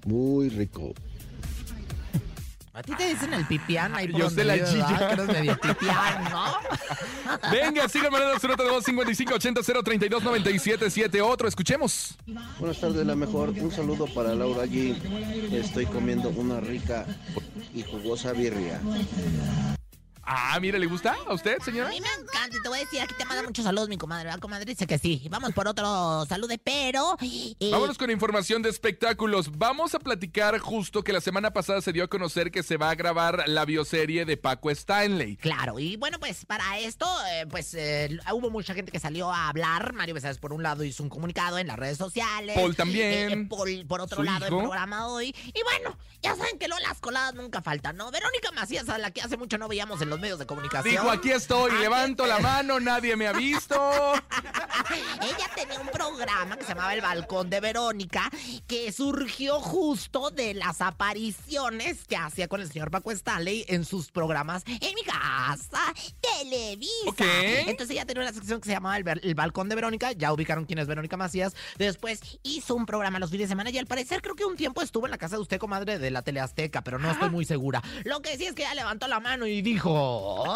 [0.05, 0.95] Muy rico.
[2.73, 4.71] A ti te dicen el pipián ahí por Yo sé la ¿verdad?
[4.73, 5.09] chilla.
[5.09, 6.55] Que eres medio pipián, ¿no?
[7.51, 11.21] Venga, sigan mandando su nota de voz 5580 032 977.
[11.21, 12.17] Otro, escuchemos.
[12.61, 13.51] Buenas tardes, la mejor.
[13.51, 14.97] Un saludo para Laura allí.
[15.53, 17.07] Estoy comiendo una rica
[17.75, 18.81] y jugosa birria.
[20.23, 21.89] Ah, mire, ¿le gusta a usted, A señora?
[21.89, 24.25] mí me encanta, y te voy a decir, aquí te manda muchos saludos mi comadre,
[24.25, 24.65] ¿verdad, comadre?
[24.65, 25.27] Dice que sí.
[25.31, 27.17] Vamos por otro saludo, pero...
[27.21, 29.51] eh, Vámonos con información de espectáculos.
[29.59, 32.91] Vamos a platicar justo que la semana pasada se dio a conocer que se va
[32.91, 35.37] a grabar la bioserie de Paco Stanley.
[35.37, 39.49] Claro, y bueno, pues para esto, eh, pues eh, hubo mucha gente que salió a
[39.49, 39.93] hablar.
[39.95, 42.55] Mario Besares, por un lado, hizo un comunicado en las redes sociales.
[42.57, 43.49] Paul también.
[43.49, 44.61] Paul, por otro lado, el hijo.
[44.63, 45.35] programa hoy.
[45.47, 48.11] Y bueno, ya saben que lo, las coladas nunca faltan, ¿no?
[48.11, 50.93] Verónica Macías, a la que hace mucho no veíamos en los medios de comunicación.
[50.93, 53.75] Dijo, aquí estoy, levanto la mano, nadie me ha visto.
[55.23, 58.29] Ella tenía un programa que se llamaba El Balcón de Verónica,
[58.67, 64.11] que surgió justo de las apariciones que hacía con el señor Paco Stanley en sus
[64.11, 65.81] programas en mi casa,
[66.21, 67.41] Televisa.
[67.67, 70.65] Entonces ella tenía una sección que se llamaba el, El Balcón de Verónica, ya ubicaron
[70.65, 71.55] quién es Verónica Macías.
[71.79, 74.83] Después hizo un programa los fines de semana y al parecer creo que un tiempo
[74.83, 77.81] estuvo en la casa de usted, comadre, de la Teleazteca, pero no estoy muy segura.
[78.05, 80.00] Lo que sí es que ella levantó la mano y dijo...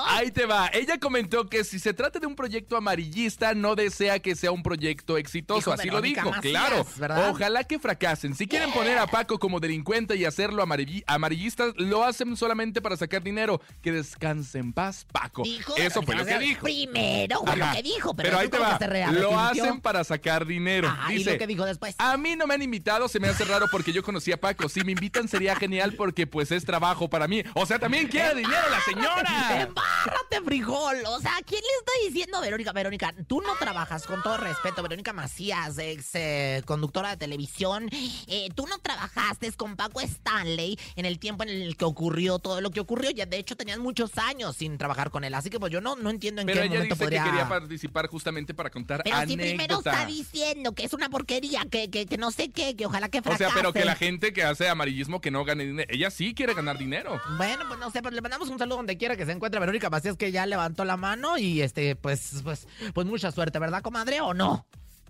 [0.06, 0.70] Ahí te va.
[0.72, 4.62] Ella comentó que si se trata de un proyecto amarillista, no desea que sea un
[4.62, 5.72] proyecto exitoso.
[5.72, 6.36] Así Verónica lo dijo.
[6.36, 6.86] Macías, claro.
[6.96, 7.30] ¿verdad?
[7.30, 8.34] Ojalá que fracasen.
[8.34, 12.96] Si quieren poner a Paco como delincuente y hacerlo amarilli- amarillista, lo hacen solamente para
[12.96, 13.60] sacar dinero.
[13.82, 15.42] Que descanse en paz, Paco.
[15.42, 16.62] Dijo Eso fue lo que dijo.
[16.64, 18.78] Primero fue lo que dijo, pero, Pero ahí te va.
[18.78, 20.92] se Lo hacen para sacar dinero.
[21.10, 21.94] ¿y Dice, lo que dijo después?
[21.98, 24.68] A mí no me han invitado, se me hace raro porque yo conocí a Paco.
[24.68, 27.42] Si me invitan sería genial porque pues es trabajo para mí.
[27.54, 29.33] O sea, también quiere dinero la señora.
[29.34, 30.96] ¡Embárrate, frijol!
[31.06, 32.72] O sea, ¿quién le está diciendo Verónica?
[32.72, 37.88] Verónica, tú no trabajas, con todo respeto, Verónica Macías, ex eh, conductora de televisión.
[38.26, 42.60] eh, tú no trabajaste con Paco Stanley en el tiempo en el que ocurrió todo
[42.60, 43.10] lo que ocurrió.
[43.10, 45.34] Ya, de hecho, tenías muchos años sin trabajar con él.
[45.34, 47.24] Así que, pues, yo no, no entiendo en Pero qué ella momento dice podría...
[47.24, 51.64] que quería participar justamente para contar Pero si primero está diciendo que es una porquería,
[51.70, 53.44] que, que, que no sé qué, que ojalá que o fracase.
[53.44, 55.88] sea, pero que la gente que hace amarillismo que no gane dinero.
[55.92, 57.20] Ella sí quiere ganar dinero.
[57.36, 59.90] Bueno, pues no sé, pero le mandamos un saludo donde quiera que se encuentre Verónica
[59.90, 64.20] Macías, que ya levantó la mano y este, pues, pues, pues mucha suerte, ¿verdad, comadre?
[64.20, 64.66] ¿O no?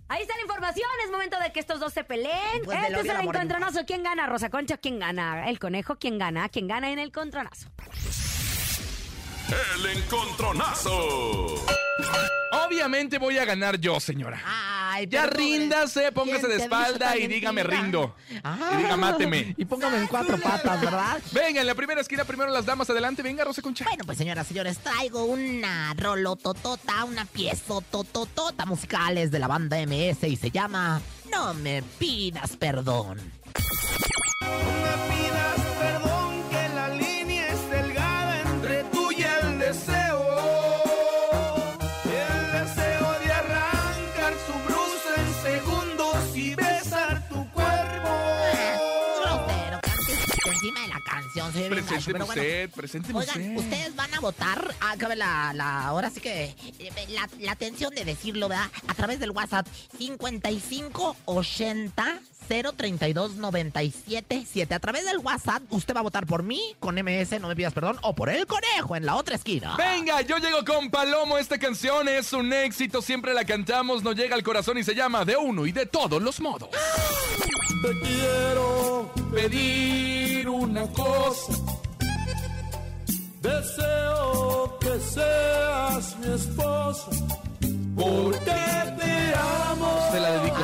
[0.07, 2.63] Ahí está la información, es momento de que estos dos se peleen.
[2.63, 3.85] Pues este es el encontronazo.
[3.85, 4.77] ¿Quién gana, Rosa Concha?
[4.77, 5.49] ¿Quién gana?
[5.49, 5.97] ¿El conejo?
[5.97, 6.47] ¿Quién gana?
[6.49, 7.69] ¿Quién gana en el encontronazo?
[9.75, 11.55] El encontronazo.
[12.65, 14.41] Obviamente voy a ganar yo, señora.
[14.95, 17.81] Ay, Ya ríndase, póngase ¿quién de espalda y dígame mentira?
[17.83, 18.15] rindo.
[18.43, 19.53] Ah, Y diga máteme.
[19.57, 21.19] Y póngame en cuatro patas, ¿verdad?
[21.31, 22.89] Venga, en la primera esquina primero las damas.
[22.89, 23.83] Adelante, venga, Rosa Concha.
[23.85, 30.23] Bueno, pues señoras y señores, traigo una rolototota, una piezotototota musicales de la banda MS
[30.27, 33.17] y se llama No me pidas perdón.
[34.41, 35.64] me pidas
[51.69, 52.41] gacho, Presénteme pero bueno.
[52.41, 53.57] usted, presénteme Oigan, usted.
[53.57, 54.75] ustedes van a votar.
[54.81, 55.85] Ah, cabe la, la.
[55.87, 56.55] Ahora sí que.
[56.79, 58.69] eh, La, la atención de decirlo, ¿verdad?
[58.87, 64.73] A través del WhatsApp 5580 032 977.
[64.75, 67.73] A través del WhatsApp, usted va a votar por mí con MS, no me pidas
[67.73, 69.75] perdón, o por el conejo en la otra esquina.
[69.77, 71.39] Venga, yo llego con Palomo.
[71.39, 75.25] Esta canción es un éxito, siempre la cantamos, nos llega al corazón y se llama
[75.25, 76.69] De uno y de todos los modos.
[77.81, 81.53] Te quiero pedir una cosa.
[83.45, 87.11] Deseo que seas mi esposa.
[87.95, 88.74] Porque.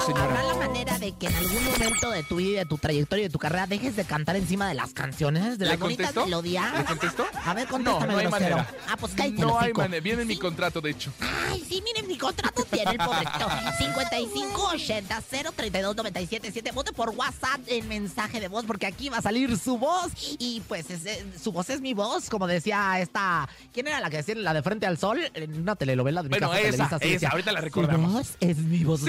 [0.06, 0.44] Se la dedico, ¿Habrá señora.
[0.44, 3.32] la manera de que en algún momento de tu vida, de tu trayectoria y de
[3.32, 6.74] tu carrera dejes de cantar encima de las canciones, de ¿Le las bonitas melodías?
[6.78, 7.26] ¿Le contesto?
[7.46, 8.56] A ver, contéstame, no hay grosero.
[8.58, 8.76] manera.
[8.90, 9.82] Ah, pues cállate, No hay hocico.
[9.82, 10.02] manera.
[10.02, 11.12] Viene en mi contrato, de hecho.
[11.20, 13.48] Ay, sí, miren, mi contrato tiene el pobrecito.
[13.78, 15.22] 5580
[15.56, 19.78] 032 977 Vote por WhatsApp en mensaje de voz porque aquí va a salir su
[19.78, 20.12] voz.
[20.40, 23.48] Y pues es- eh, su voz es mi voz, como decía esta...
[23.74, 25.20] ¿Quién era la que decía la de Frente al Sol?
[25.34, 27.66] En una telenovela de mi Bueno, casa esa, Televisa, así esa, decía, ahorita la Su
[27.66, 28.14] recordamos.
[28.14, 29.02] voz es mi voz.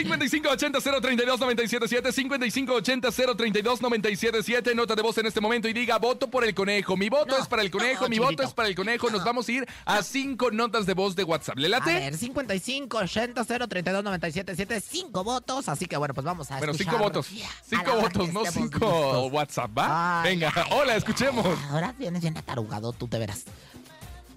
[0.83, 7.09] 5580-032-977, 5580-032-977, nota de voz en este momento y diga, voto por el conejo, mi
[7.09, 9.49] voto No, es para el conejo, no, mi voto es para el conejo, nos vamos
[9.49, 11.59] a ir a cinco notas de voz de WhatsApp.
[11.59, 11.93] ¿Le A late?
[11.93, 16.93] ver, 55 80 032 977 5 votos, así que bueno, pues vamos a Bueno, escuchar
[16.95, 17.27] cinco votos.
[17.29, 19.33] a Cinco votos, no cinco listos.
[19.33, 20.23] WhatsApp, ¿va?
[20.23, 21.47] Ay, Venga, ay, hola, ay, escuchemos.
[21.71, 23.45] Ahora vienes bien atarugado, tú te verás.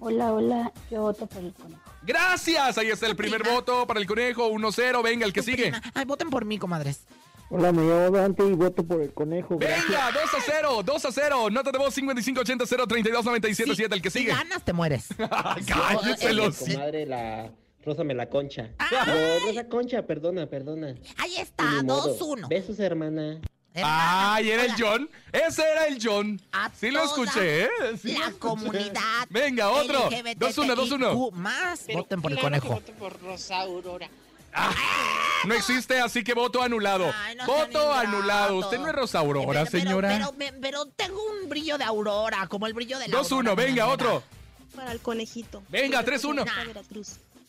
[0.00, 1.80] Hola, hola, yo voto por el conejo.
[2.06, 3.56] Gracias, ahí está el primer prima.
[3.56, 5.70] voto para el conejo, 1-0, venga, el que sigue.
[5.70, 5.82] Prima.
[5.94, 7.00] Ay, voten por mí, comadres.
[7.48, 9.56] Hola, me llamo Dante y voto por el conejo.
[9.58, 9.86] gracias.
[9.86, 11.50] Venga, 2 a 0, 2 a 0.
[11.50, 14.32] Nota de voz 5580 032 977, el que Si sigue.
[14.32, 15.08] ganas, te mueres.
[15.66, 16.58] Cállese los.
[16.58, 17.52] Comadre, la
[17.84, 18.70] Rosa me la concha.
[18.80, 19.04] Ah.
[19.06, 20.96] No, Rosa Concha, perdona, perdona.
[21.18, 22.18] Ahí está, Ni modo.
[22.18, 22.48] 2-1.
[22.48, 23.40] Besos, hermana.
[23.84, 25.08] Ay, era el John.
[25.32, 26.40] Ese era el John.
[26.78, 27.68] Sí lo escuché, ¿eh?
[28.00, 28.38] Sí La escuché.
[28.38, 29.26] comunidad.
[29.30, 30.08] Venga, otro.
[30.10, 31.30] LGBTIQ+, 2-1, 2-1.
[31.32, 32.68] Más, Pero voten por el claro conejo.
[32.80, 34.08] voto por Rosa Aurora.
[35.44, 37.12] No existe, así que voto anulado.
[37.24, 38.56] Ay, no voto anulado.
[38.56, 40.08] Usted no es Rosa Aurora, Pero- pero- señora.
[40.08, 43.66] Pero, me- pero tengo un brillo de aurora, como el brillo de la 2-1, aurora,
[43.66, 44.22] venga, otro.
[44.74, 45.62] Para el conejito.
[45.68, 46.44] Venga, Porque 3-1.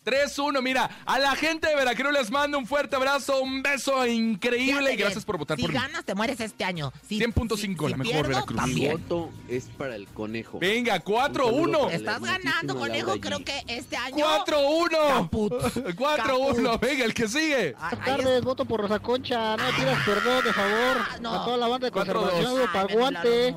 [0.07, 0.57] Pertenece a Veracruz.
[0.57, 4.71] 3-1, mira, a la gente de Veracruz les mando un fuerte abrazo, un beso increíble
[4.73, 5.77] Fíjate y gracias bien, por votar si por mí.
[5.79, 6.91] ganas, te mueres este año.
[7.07, 8.57] Si, 100.5, si la mejor pierdo, Veracruz.
[8.57, 8.91] también.
[8.93, 10.59] voto es para el conejo.
[10.59, 11.91] Venga, 4-1.
[11.91, 13.19] Estás ganando, conejo.
[13.19, 14.25] Creo que este año.
[14.45, 15.29] 4-1.
[15.29, 17.73] 4-1, venga, el que sigue.
[17.73, 19.57] Buenas tardes, voto por Rosa Concha.
[19.57, 20.97] No me pidas perdón, de favor.
[21.21, 21.33] no.
[21.41, 23.55] A toda la banda de conservación, para aguante.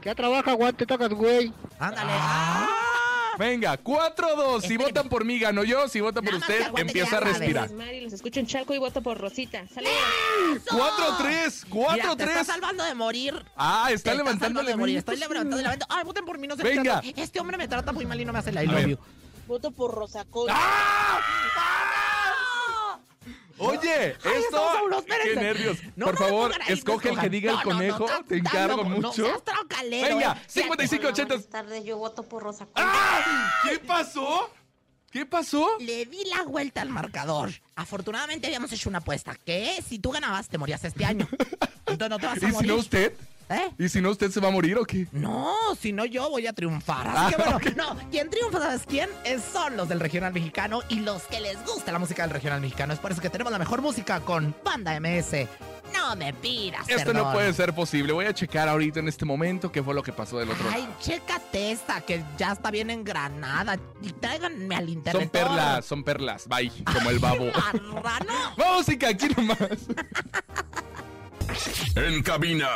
[0.00, 1.52] Que trabaja, aguante, tocas, güey.
[1.78, 2.12] Ándale.
[3.38, 4.62] Venga, 4-2.
[4.62, 5.88] Si votan por mí, gano yo.
[5.88, 7.70] Si votan por usted, empieza a respirar.
[7.72, 9.64] Mari, los escucho en Chalco y voto por Rosita.
[9.68, 9.92] Saludos.
[10.66, 11.64] 4-3.
[11.92, 12.44] Mira, te estás 4-3.
[12.44, 13.44] salvando de morir.
[13.56, 14.98] Ah, Te está salvando de morir.
[14.98, 15.86] Estoy levantando, levantando.
[15.88, 17.02] Ay, voten por mí, no se Venga.
[17.16, 18.88] Este hombre me trata muy mal y no me hace la I love ver.
[18.90, 18.98] you.
[19.46, 20.54] Voto por Rosa Concha.
[23.58, 24.72] Oye, Ay, esto.
[24.74, 25.78] seguros, Qué nervios.
[25.96, 28.06] No, Por no favor, escoge el que diga el no, no, conejo.
[28.28, 29.24] Te encargo loco, No mucho.
[29.24, 30.44] seas traucalero, Venga, eh.
[30.48, 31.34] 5580.
[31.34, 32.66] Buenas tardes, yo voto por Rosa.
[32.74, 33.52] ¡Ah!
[33.68, 34.50] ¿Qué pasó?
[35.10, 35.68] ¿Qué pasó?
[35.78, 37.50] Le di la vuelta al marcador.
[37.76, 41.28] Afortunadamente habíamos hecho una apuesta que si tú ganabas te morías este año.
[41.86, 42.70] Entonces no te vas a ¿Y si morir.
[42.70, 43.12] no usted?
[43.48, 43.70] ¿Eh?
[43.78, 45.06] ¿Y si no usted se va a morir o qué?
[45.12, 47.06] No, si no yo voy a triunfar.
[47.08, 49.08] Así Ah, que bueno, no, quien triunfa, ¿sabes quién?
[49.24, 52.60] Es- son los del regional mexicano y los que les gusta la música del regional
[52.60, 52.92] mexicano.
[52.92, 55.46] Es por eso que tenemos la mejor música con Banda MS.
[55.92, 58.14] No me pidas, Esto no puede ser posible.
[58.14, 60.82] Voy a checar ahorita en este momento qué fue lo que pasó del otro Ay,
[60.82, 60.94] lado.
[61.00, 63.78] chécate esta que ya está bien engranada.
[64.00, 65.22] Y tráiganme al internet.
[65.24, 66.48] Son perlas, son perlas.
[66.48, 67.50] Bye, como el babo.
[68.02, 68.32] Marrano.
[68.76, 69.58] Música aquí nomás.
[71.96, 72.68] En cabina,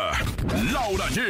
[0.72, 1.20] Laura G.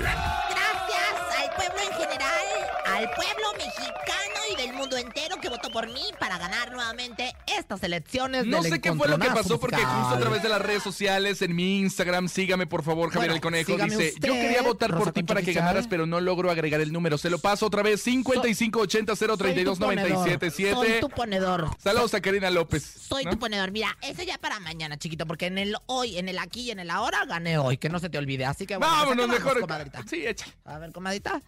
[0.00, 1.25] Gracias
[1.56, 2.44] pueblo en general,
[2.86, 7.82] al pueblo mexicano y del mundo entero que votó por mí para ganar nuevamente estas
[7.82, 8.46] elecciones.
[8.46, 10.00] No del sé qué fue lo que pasó porque musical.
[10.00, 13.34] justo a través de las redes sociales, en mi Instagram, sígame por favor, Javier Bueno,
[13.34, 15.64] el Conejo, dice, usted, yo quería votar por ti para que Oficial".
[15.64, 17.18] ganaras, pero no logro agregar el número.
[17.18, 21.68] Se lo paso otra vez, 5580 032 Soy 977 tu ponedor.
[21.82, 22.82] Saludos a Karina López.
[23.08, 23.32] Soy ¿no?
[23.32, 23.70] tu ponedor.
[23.72, 26.78] Mira, eso ya para mañana, chiquito, porque en el hoy, en el aquí y en
[26.80, 28.44] el ahora gané hoy, que no se te olvide.
[28.46, 29.60] Así que bueno, pues, Vámonos ¿a qué vamos, mejor.
[29.60, 30.02] comadrita?
[30.08, 30.46] Sí, echa.
[30.64, 31.40] A ver, comadita.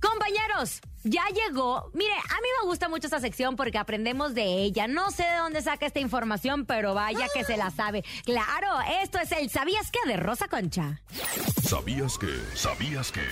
[0.00, 1.90] Compañeros, ya llegó.
[1.94, 4.86] Mire, a mí me gusta mucho esta sección porque aprendemos de ella.
[4.88, 8.04] No sé de dónde saca esta información, pero vaya que se la sabe.
[8.24, 8.68] Claro,
[9.02, 9.98] esto es el ¿Sabías qué?
[10.08, 11.00] de Rosa Concha.
[11.62, 12.40] ¿Sabías que?
[12.54, 13.22] ¿Sabías que?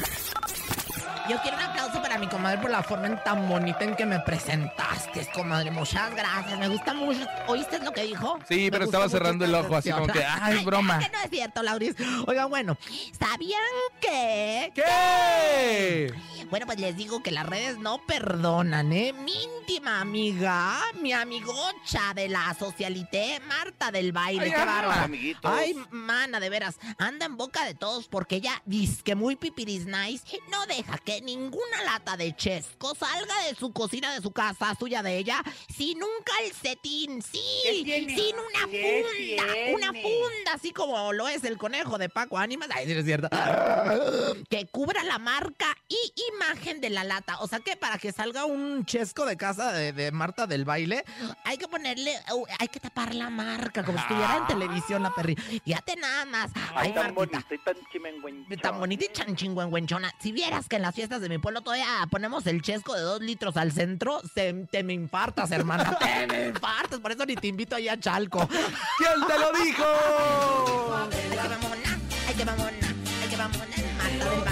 [1.29, 4.05] Yo quiero un aplauso para mi comadre por la forma en tan bonita en que
[4.07, 5.71] me presentaste, comadre.
[5.71, 6.59] Muchas gracias.
[6.59, 7.21] Me gusta mucho.
[7.47, 8.39] ¿Oíste lo que dijo?
[8.49, 10.25] Sí, Me pero estaba cerrando el ojo así como que.
[10.25, 10.99] "Ay, es broma".
[10.99, 11.95] Que no es cierto, Lauris.
[12.27, 12.77] Oigan, bueno,
[13.19, 13.61] ¿sabían
[14.01, 14.73] que?
[14.75, 16.13] ¿Qué?
[16.51, 19.13] Bueno, pues les digo que las redes no perdonan, ¿eh?
[19.13, 25.03] Mi íntima amiga, mi amigocha de la socialité, Marta del baile, Ay, qué ay, bárbara.
[25.05, 25.53] amiguitos.
[25.53, 29.87] Ay, mana, de veras, anda en boca de todos porque ella dice que muy pipiris
[29.87, 34.75] nice, no deja que ninguna lata de chesco salga de su cocina, de su casa,
[34.79, 35.43] suya de ella,
[35.75, 37.41] sin un calcetín, sí,
[37.85, 42.87] sin una funda, una funda, así como lo es el conejo de Paco Ánimas, ay,
[42.87, 43.29] sí, es cierto,
[44.49, 45.97] que cubra la marca y
[46.35, 47.39] imagen de la lata.
[47.41, 51.05] O sea que para que salga un chesco de casa de, de Marta del baile,
[51.45, 55.15] hay que ponerle, uh, hay que tapar la marca, como si estuviera en televisión la
[55.15, 55.37] perri.
[55.37, 56.51] Fíjate nada más.
[56.75, 57.45] Ay, tan Martita.
[57.49, 58.61] bonita y tan.
[58.61, 60.13] Tan bonita y chanchingüengüenchona.
[60.21, 63.21] Si vieras que en las fiestas de mi pueblo todavía ponemos el chesco de dos
[63.21, 65.97] litros al centro, se- te me infartas, hermana.
[65.99, 67.01] te me infartas.
[67.01, 68.49] Por eso ni te invito ahí a Chalco.
[68.49, 69.85] ¿Quién te lo dijo?
[71.11, 74.45] Ay, que mamona, ay, que mamona, ay, que mamona, del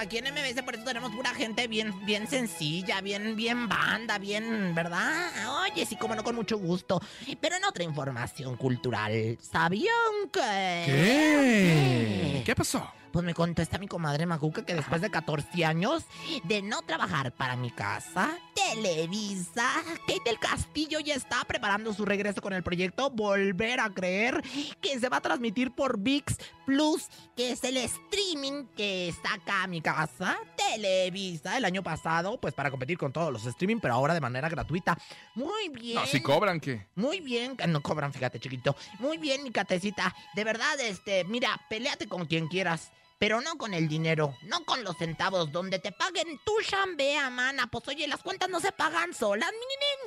[0.00, 4.74] aquí en MBS por eso tenemos pura gente bien, bien sencilla, bien, bien banda, bien,
[4.74, 5.30] ¿verdad?
[5.62, 7.00] Oye, sí, como no, con mucho gusto.
[7.40, 10.82] Pero en otra información cultural, ¿sabían que...?
[10.86, 12.42] ¿Qué?
[12.44, 12.90] ¿Qué pasó?
[13.12, 16.04] Pues me contesta mi comadre Macuca que después de 14 años
[16.44, 19.68] de no trabajar para mi casa, Televisa,
[20.06, 24.42] Kate del Castillo ya está preparando su regreso con el proyecto Volver a Creer,
[24.80, 29.64] que se va a transmitir por VIX Plus, que es el streaming que está acá
[29.64, 30.38] a mi casa.
[30.56, 34.48] Televisa el año pasado, pues para competir con todos los streaming, pero ahora de manera
[34.48, 34.96] gratuita.
[35.34, 35.96] Muy bien.
[35.96, 36.86] No, si cobran, ¿qué?
[36.94, 38.76] Muy bien, no cobran, fíjate, chiquito.
[39.00, 40.14] Muy bien, mi catecita.
[40.34, 42.92] De verdad, este, mira, peleate con quien quieras.
[43.20, 47.66] Pero no con el dinero, no con los centavos, donde te paguen tu chambea, mana.
[47.66, 49.50] Pues oye, las cuentas no se pagan solas.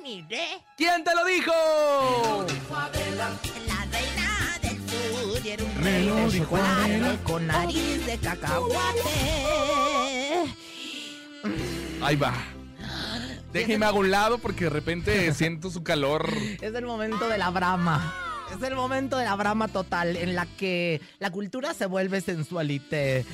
[0.01, 0.65] Mire, mire.
[0.75, 1.51] ¿Quién te lo dijo?
[2.71, 7.17] La reina del sur y era un Me rey lo de dijo chocolate Adela.
[7.23, 9.09] con nariz de cacahuate.
[12.01, 12.33] Ahí va.
[13.51, 16.27] Déjeme a un lado porque de repente siento su calor.
[16.59, 18.15] Es el momento de la brama.
[18.53, 23.25] Es el momento de la brama total en la que la cultura se vuelve sensualite.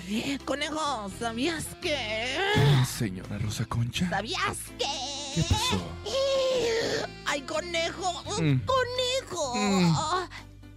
[0.46, 2.38] Conejo, ¿sabías que?
[2.86, 4.10] Señora Rosa Concha.
[4.10, 4.86] ¿Sabías que?
[5.36, 5.82] ¿Qué pasó?
[7.26, 8.24] ¡Ay, conejo!
[8.42, 8.62] Mm.
[8.66, 9.56] ¡Conejo!
[9.56, 9.94] Mm.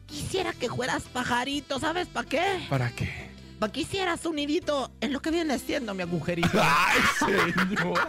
[0.07, 2.66] Quisiera que fueras pajarito, ¿sabes para qué?
[2.68, 3.30] ¿Para qué?
[3.61, 6.61] Para que hicieras un nidito en lo que viene siendo mi agujerito.
[6.61, 8.09] ¡Ay, señor!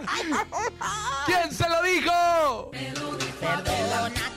[1.26, 2.70] ¿Quién se lo dijo?
[3.40, 4.33] Perdona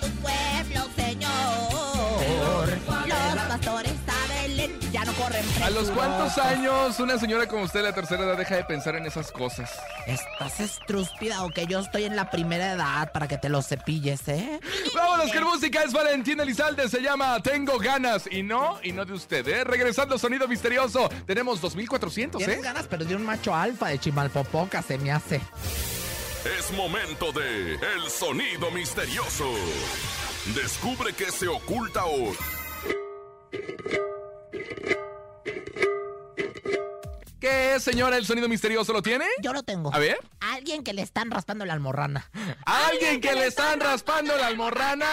[5.68, 8.95] ¿A los cuántos años una señora como usted de la tercera edad deja de pensar
[8.95, 9.70] en esas cosas?
[10.05, 14.26] Estás estrúspida o que yo estoy en la primera edad para que te lo cepilles,
[14.30, 14.61] ¿eh?
[14.95, 18.30] Vámonos, que música es Valentín Elizalde, se llama Tengo ganas.
[18.32, 19.65] Y no, y no de usted, ¿eh?
[19.65, 22.61] Regresando sonido misterioso, tenemos 2400, Tienes ¿eh?
[22.61, 25.41] ganas, pero de un macho alfa de Chimalpopoca se me hace.
[26.57, 29.51] Es momento de El Sonido Misterioso.
[30.55, 32.38] Descubre qué se oculta hoy.
[37.47, 38.91] ¿Qué es, señora, el sonido misterioso?
[38.91, 39.23] ¿Lo tiene?
[39.41, 39.93] Yo lo tengo.
[39.93, 40.17] A ver.
[40.41, 42.29] Alguien que le están raspando la almorrana.
[42.65, 45.05] ¿Alguien que le están raspando la almorrana?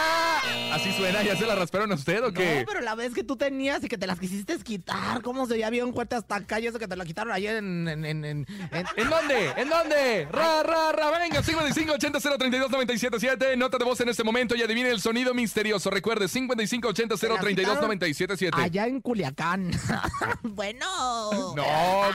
[0.73, 2.61] Así suena, ¿ya se la rasparon a usted o qué?
[2.61, 5.57] No, pero la vez que tú tenías y que te las quisiste quitar, ¿cómo se
[5.59, 7.87] ya había un corte hasta acá y eso que te la quitaron ayer en...
[7.87, 9.53] ¿En, en, en, en- ¿En dónde?
[9.57, 10.27] ¿En dónde?
[10.33, 13.57] Ra, ra, ra, venga, 55 80 032 977.
[13.57, 15.89] Nota de voz en este momento y adivine el sonido misterioso.
[15.89, 18.57] Recuerde, 55 80 032 977.
[18.61, 19.71] Allá en Culiacán.
[20.43, 21.55] bueno.
[21.55, 21.65] No,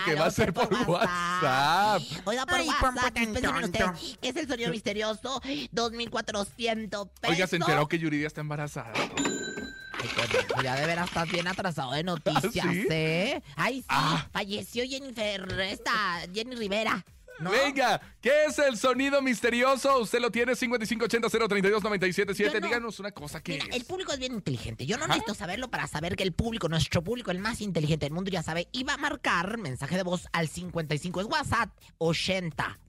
[0.09, 2.01] que va a ser por WhatsApp.
[2.25, 3.99] Oiga, por Ay, WhatsApp, papá, tan dispensen usted, tonto.
[4.21, 5.41] ¿qué es el sonido misterioso?
[5.41, 7.09] 2.400 pesos.
[7.35, 8.91] Oiga, se enteró que Yuridia está embarazada.
[8.95, 12.87] Ay, conejo, ya de veras estás bien atrasado de noticias, ¿Ah, sí?
[12.89, 13.41] ¿eh?
[13.55, 14.27] Ay, sí, Ah.
[14.31, 15.91] falleció Jennifer, esta,
[16.33, 17.03] Jenny Rivera.
[17.41, 17.51] ¿No?
[17.51, 19.99] Venga, ¿qué es el sonido misterioso?
[19.99, 22.53] Usted lo tiene 5580 032 977.
[22.53, 22.67] Yo no.
[22.67, 24.85] Díganos una cosa que el público es bien inteligente.
[24.85, 25.13] Yo no Ajá.
[25.13, 28.43] necesito saberlo para saber que el público, nuestro público, el más inteligente del mundo, ya
[28.43, 28.67] sabe.
[28.71, 31.21] Y va a marcar mensaje de voz al 55.
[31.21, 32.79] Es WhatsApp 80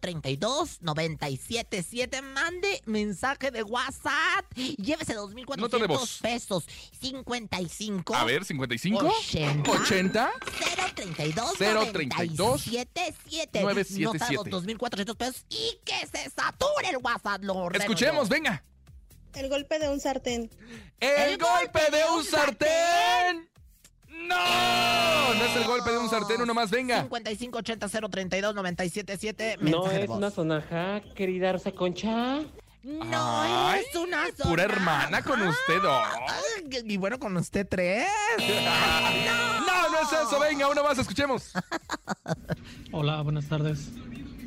[0.00, 2.22] 032 977.
[2.22, 4.44] Mande mensaje de WhatsApp.
[4.54, 5.34] Llévese Nota
[5.78, 6.18] de 2.400 voz.
[6.22, 6.64] pesos.
[7.00, 8.14] 55.
[8.14, 10.32] A ver, 55 80 80
[10.94, 13.60] 032 032 977.
[13.98, 14.50] 977.
[14.50, 15.46] Nota de voz, 2.400 pesos.
[15.48, 17.42] Y que se sature el WhatsApp.
[17.42, 18.62] Lo Escuchemos, venga.
[19.34, 20.50] El golpe de un sartén.
[20.98, 23.50] ¡El golpe de un sartén!
[24.08, 25.34] ¡No!
[25.34, 27.02] No es el golpe de un sartén, uno más, venga.
[27.02, 29.58] 55 80 032 977.
[29.60, 32.40] No es una sonaja, querida Rosa Concha.
[32.86, 34.62] No Ay, es una Pura sonaja.
[34.62, 35.80] hermana con usted.
[35.84, 38.06] Ay, Y bueno, con usted tres.
[38.38, 41.52] No, no es eso, venga, uno más, escuchemos.
[42.92, 43.88] Hola, buenas tardes.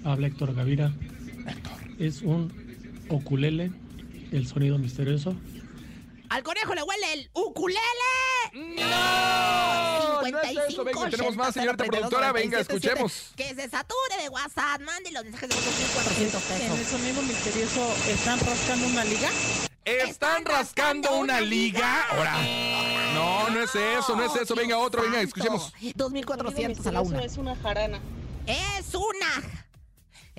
[0.06, 0.92] Habla Héctor Gavira.
[1.98, 2.54] Es un
[3.10, 3.72] ukulele,
[4.32, 5.36] el sonido misterioso.
[6.30, 7.80] Al conejo le huele el ukulele.
[8.54, 8.86] ¡No!
[10.20, 12.94] No es 55 eso, venga, tenemos más, 80 señorita 032 productora, venga, 977.
[13.02, 13.34] escuchemos.
[13.36, 14.82] Que se sature de WhatsApp.
[14.82, 16.88] Mande los mensajes de 2400 En el pesos.
[16.88, 19.30] sonido misterioso, ¿están rascando una liga?
[19.86, 22.04] ¿Están rascando una liga?
[22.12, 22.38] Ahora.
[23.16, 24.54] No, no es eso, no es eso.
[24.56, 25.74] Venga, otro, venga, escuchemos.
[25.96, 27.24] 2400 a la una.
[27.24, 28.00] Es una jarana.
[28.46, 29.59] Es una.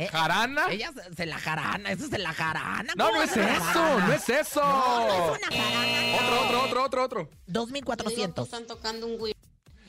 [0.00, 0.66] Eh, ¿Jarana?
[0.70, 2.92] Ella se, se la jarana, eso se la jarana.
[2.96, 4.06] No, ¿cómo no es eso, jarana?
[4.06, 4.60] no es eso.
[4.62, 6.16] No, no es una jarana.
[6.16, 7.30] Otro, otro, otro, otro, otro.
[7.46, 8.44] 2400.
[8.44, 9.38] Están tocando un güiro.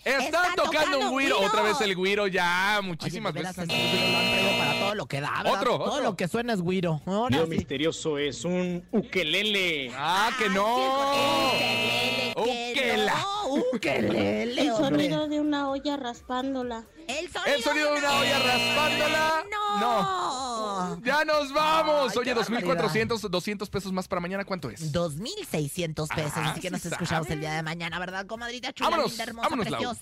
[0.04, 1.36] Están, Están tocando tocando un güiro.
[1.38, 1.48] güiro.
[1.50, 2.78] Otra vez el güiro, ya.
[2.80, 3.68] Oye, Muchísimas veras, veces.
[3.70, 5.54] güiro lo han traído para todo lo que da, ¿verdad?
[5.62, 6.04] Otro, Todo otro.
[6.04, 7.02] lo que suena es güiro.
[7.06, 7.50] Ahora Sonido sí.
[7.52, 9.92] misterioso es un ukelele.
[9.96, 11.52] Ah, que no.
[11.52, 13.14] Ukelele, que Ukela.
[13.16, 16.86] no, ukelele, El sonido de una olla raspándola.
[17.08, 19.44] El sonido, El sonido de una olla raspándola.
[19.80, 21.02] No.
[21.04, 22.12] Ya nos vamos.
[22.12, 24.46] Ay, Oye, qué 2400, 200 pesos más para mañana.
[24.46, 24.94] ¿Cuánto es?
[24.94, 26.32] 2.600 pesos.
[26.36, 29.50] Ah, Así que nos escuchamos el día de mañana, ¿verdad, comadrita chula, Vámonos, linda, hermosa,
[29.50, 29.96] vámonos, Lau.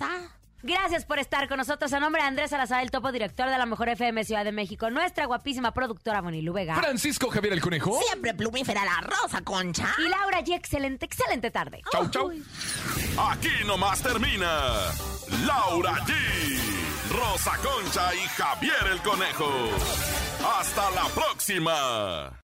[0.61, 1.91] Gracias por estar con nosotros.
[1.93, 4.89] A nombre de Andrés Salazar, el topo director de la Mejor FM Ciudad de México,
[4.89, 6.75] nuestra guapísima productora Bonilu Vega.
[6.75, 7.99] Francisco Javier el Conejo.
[8.01, 9.93] Siempre plumífera la Rosa Concha.
[9.97, 10.55] Y Laura G.
[10.55, 11.81] Excelente, excelente tarde.
[11.91, 12.31] Chau, chau.
[13.29, 14.73] Aquí nomás termina
[15.45, 16.13] Laura G,
[17.11, 19.49] Rosa Concha y Javier el Conejo.
[20.59, 22.38] Hasta la próxima.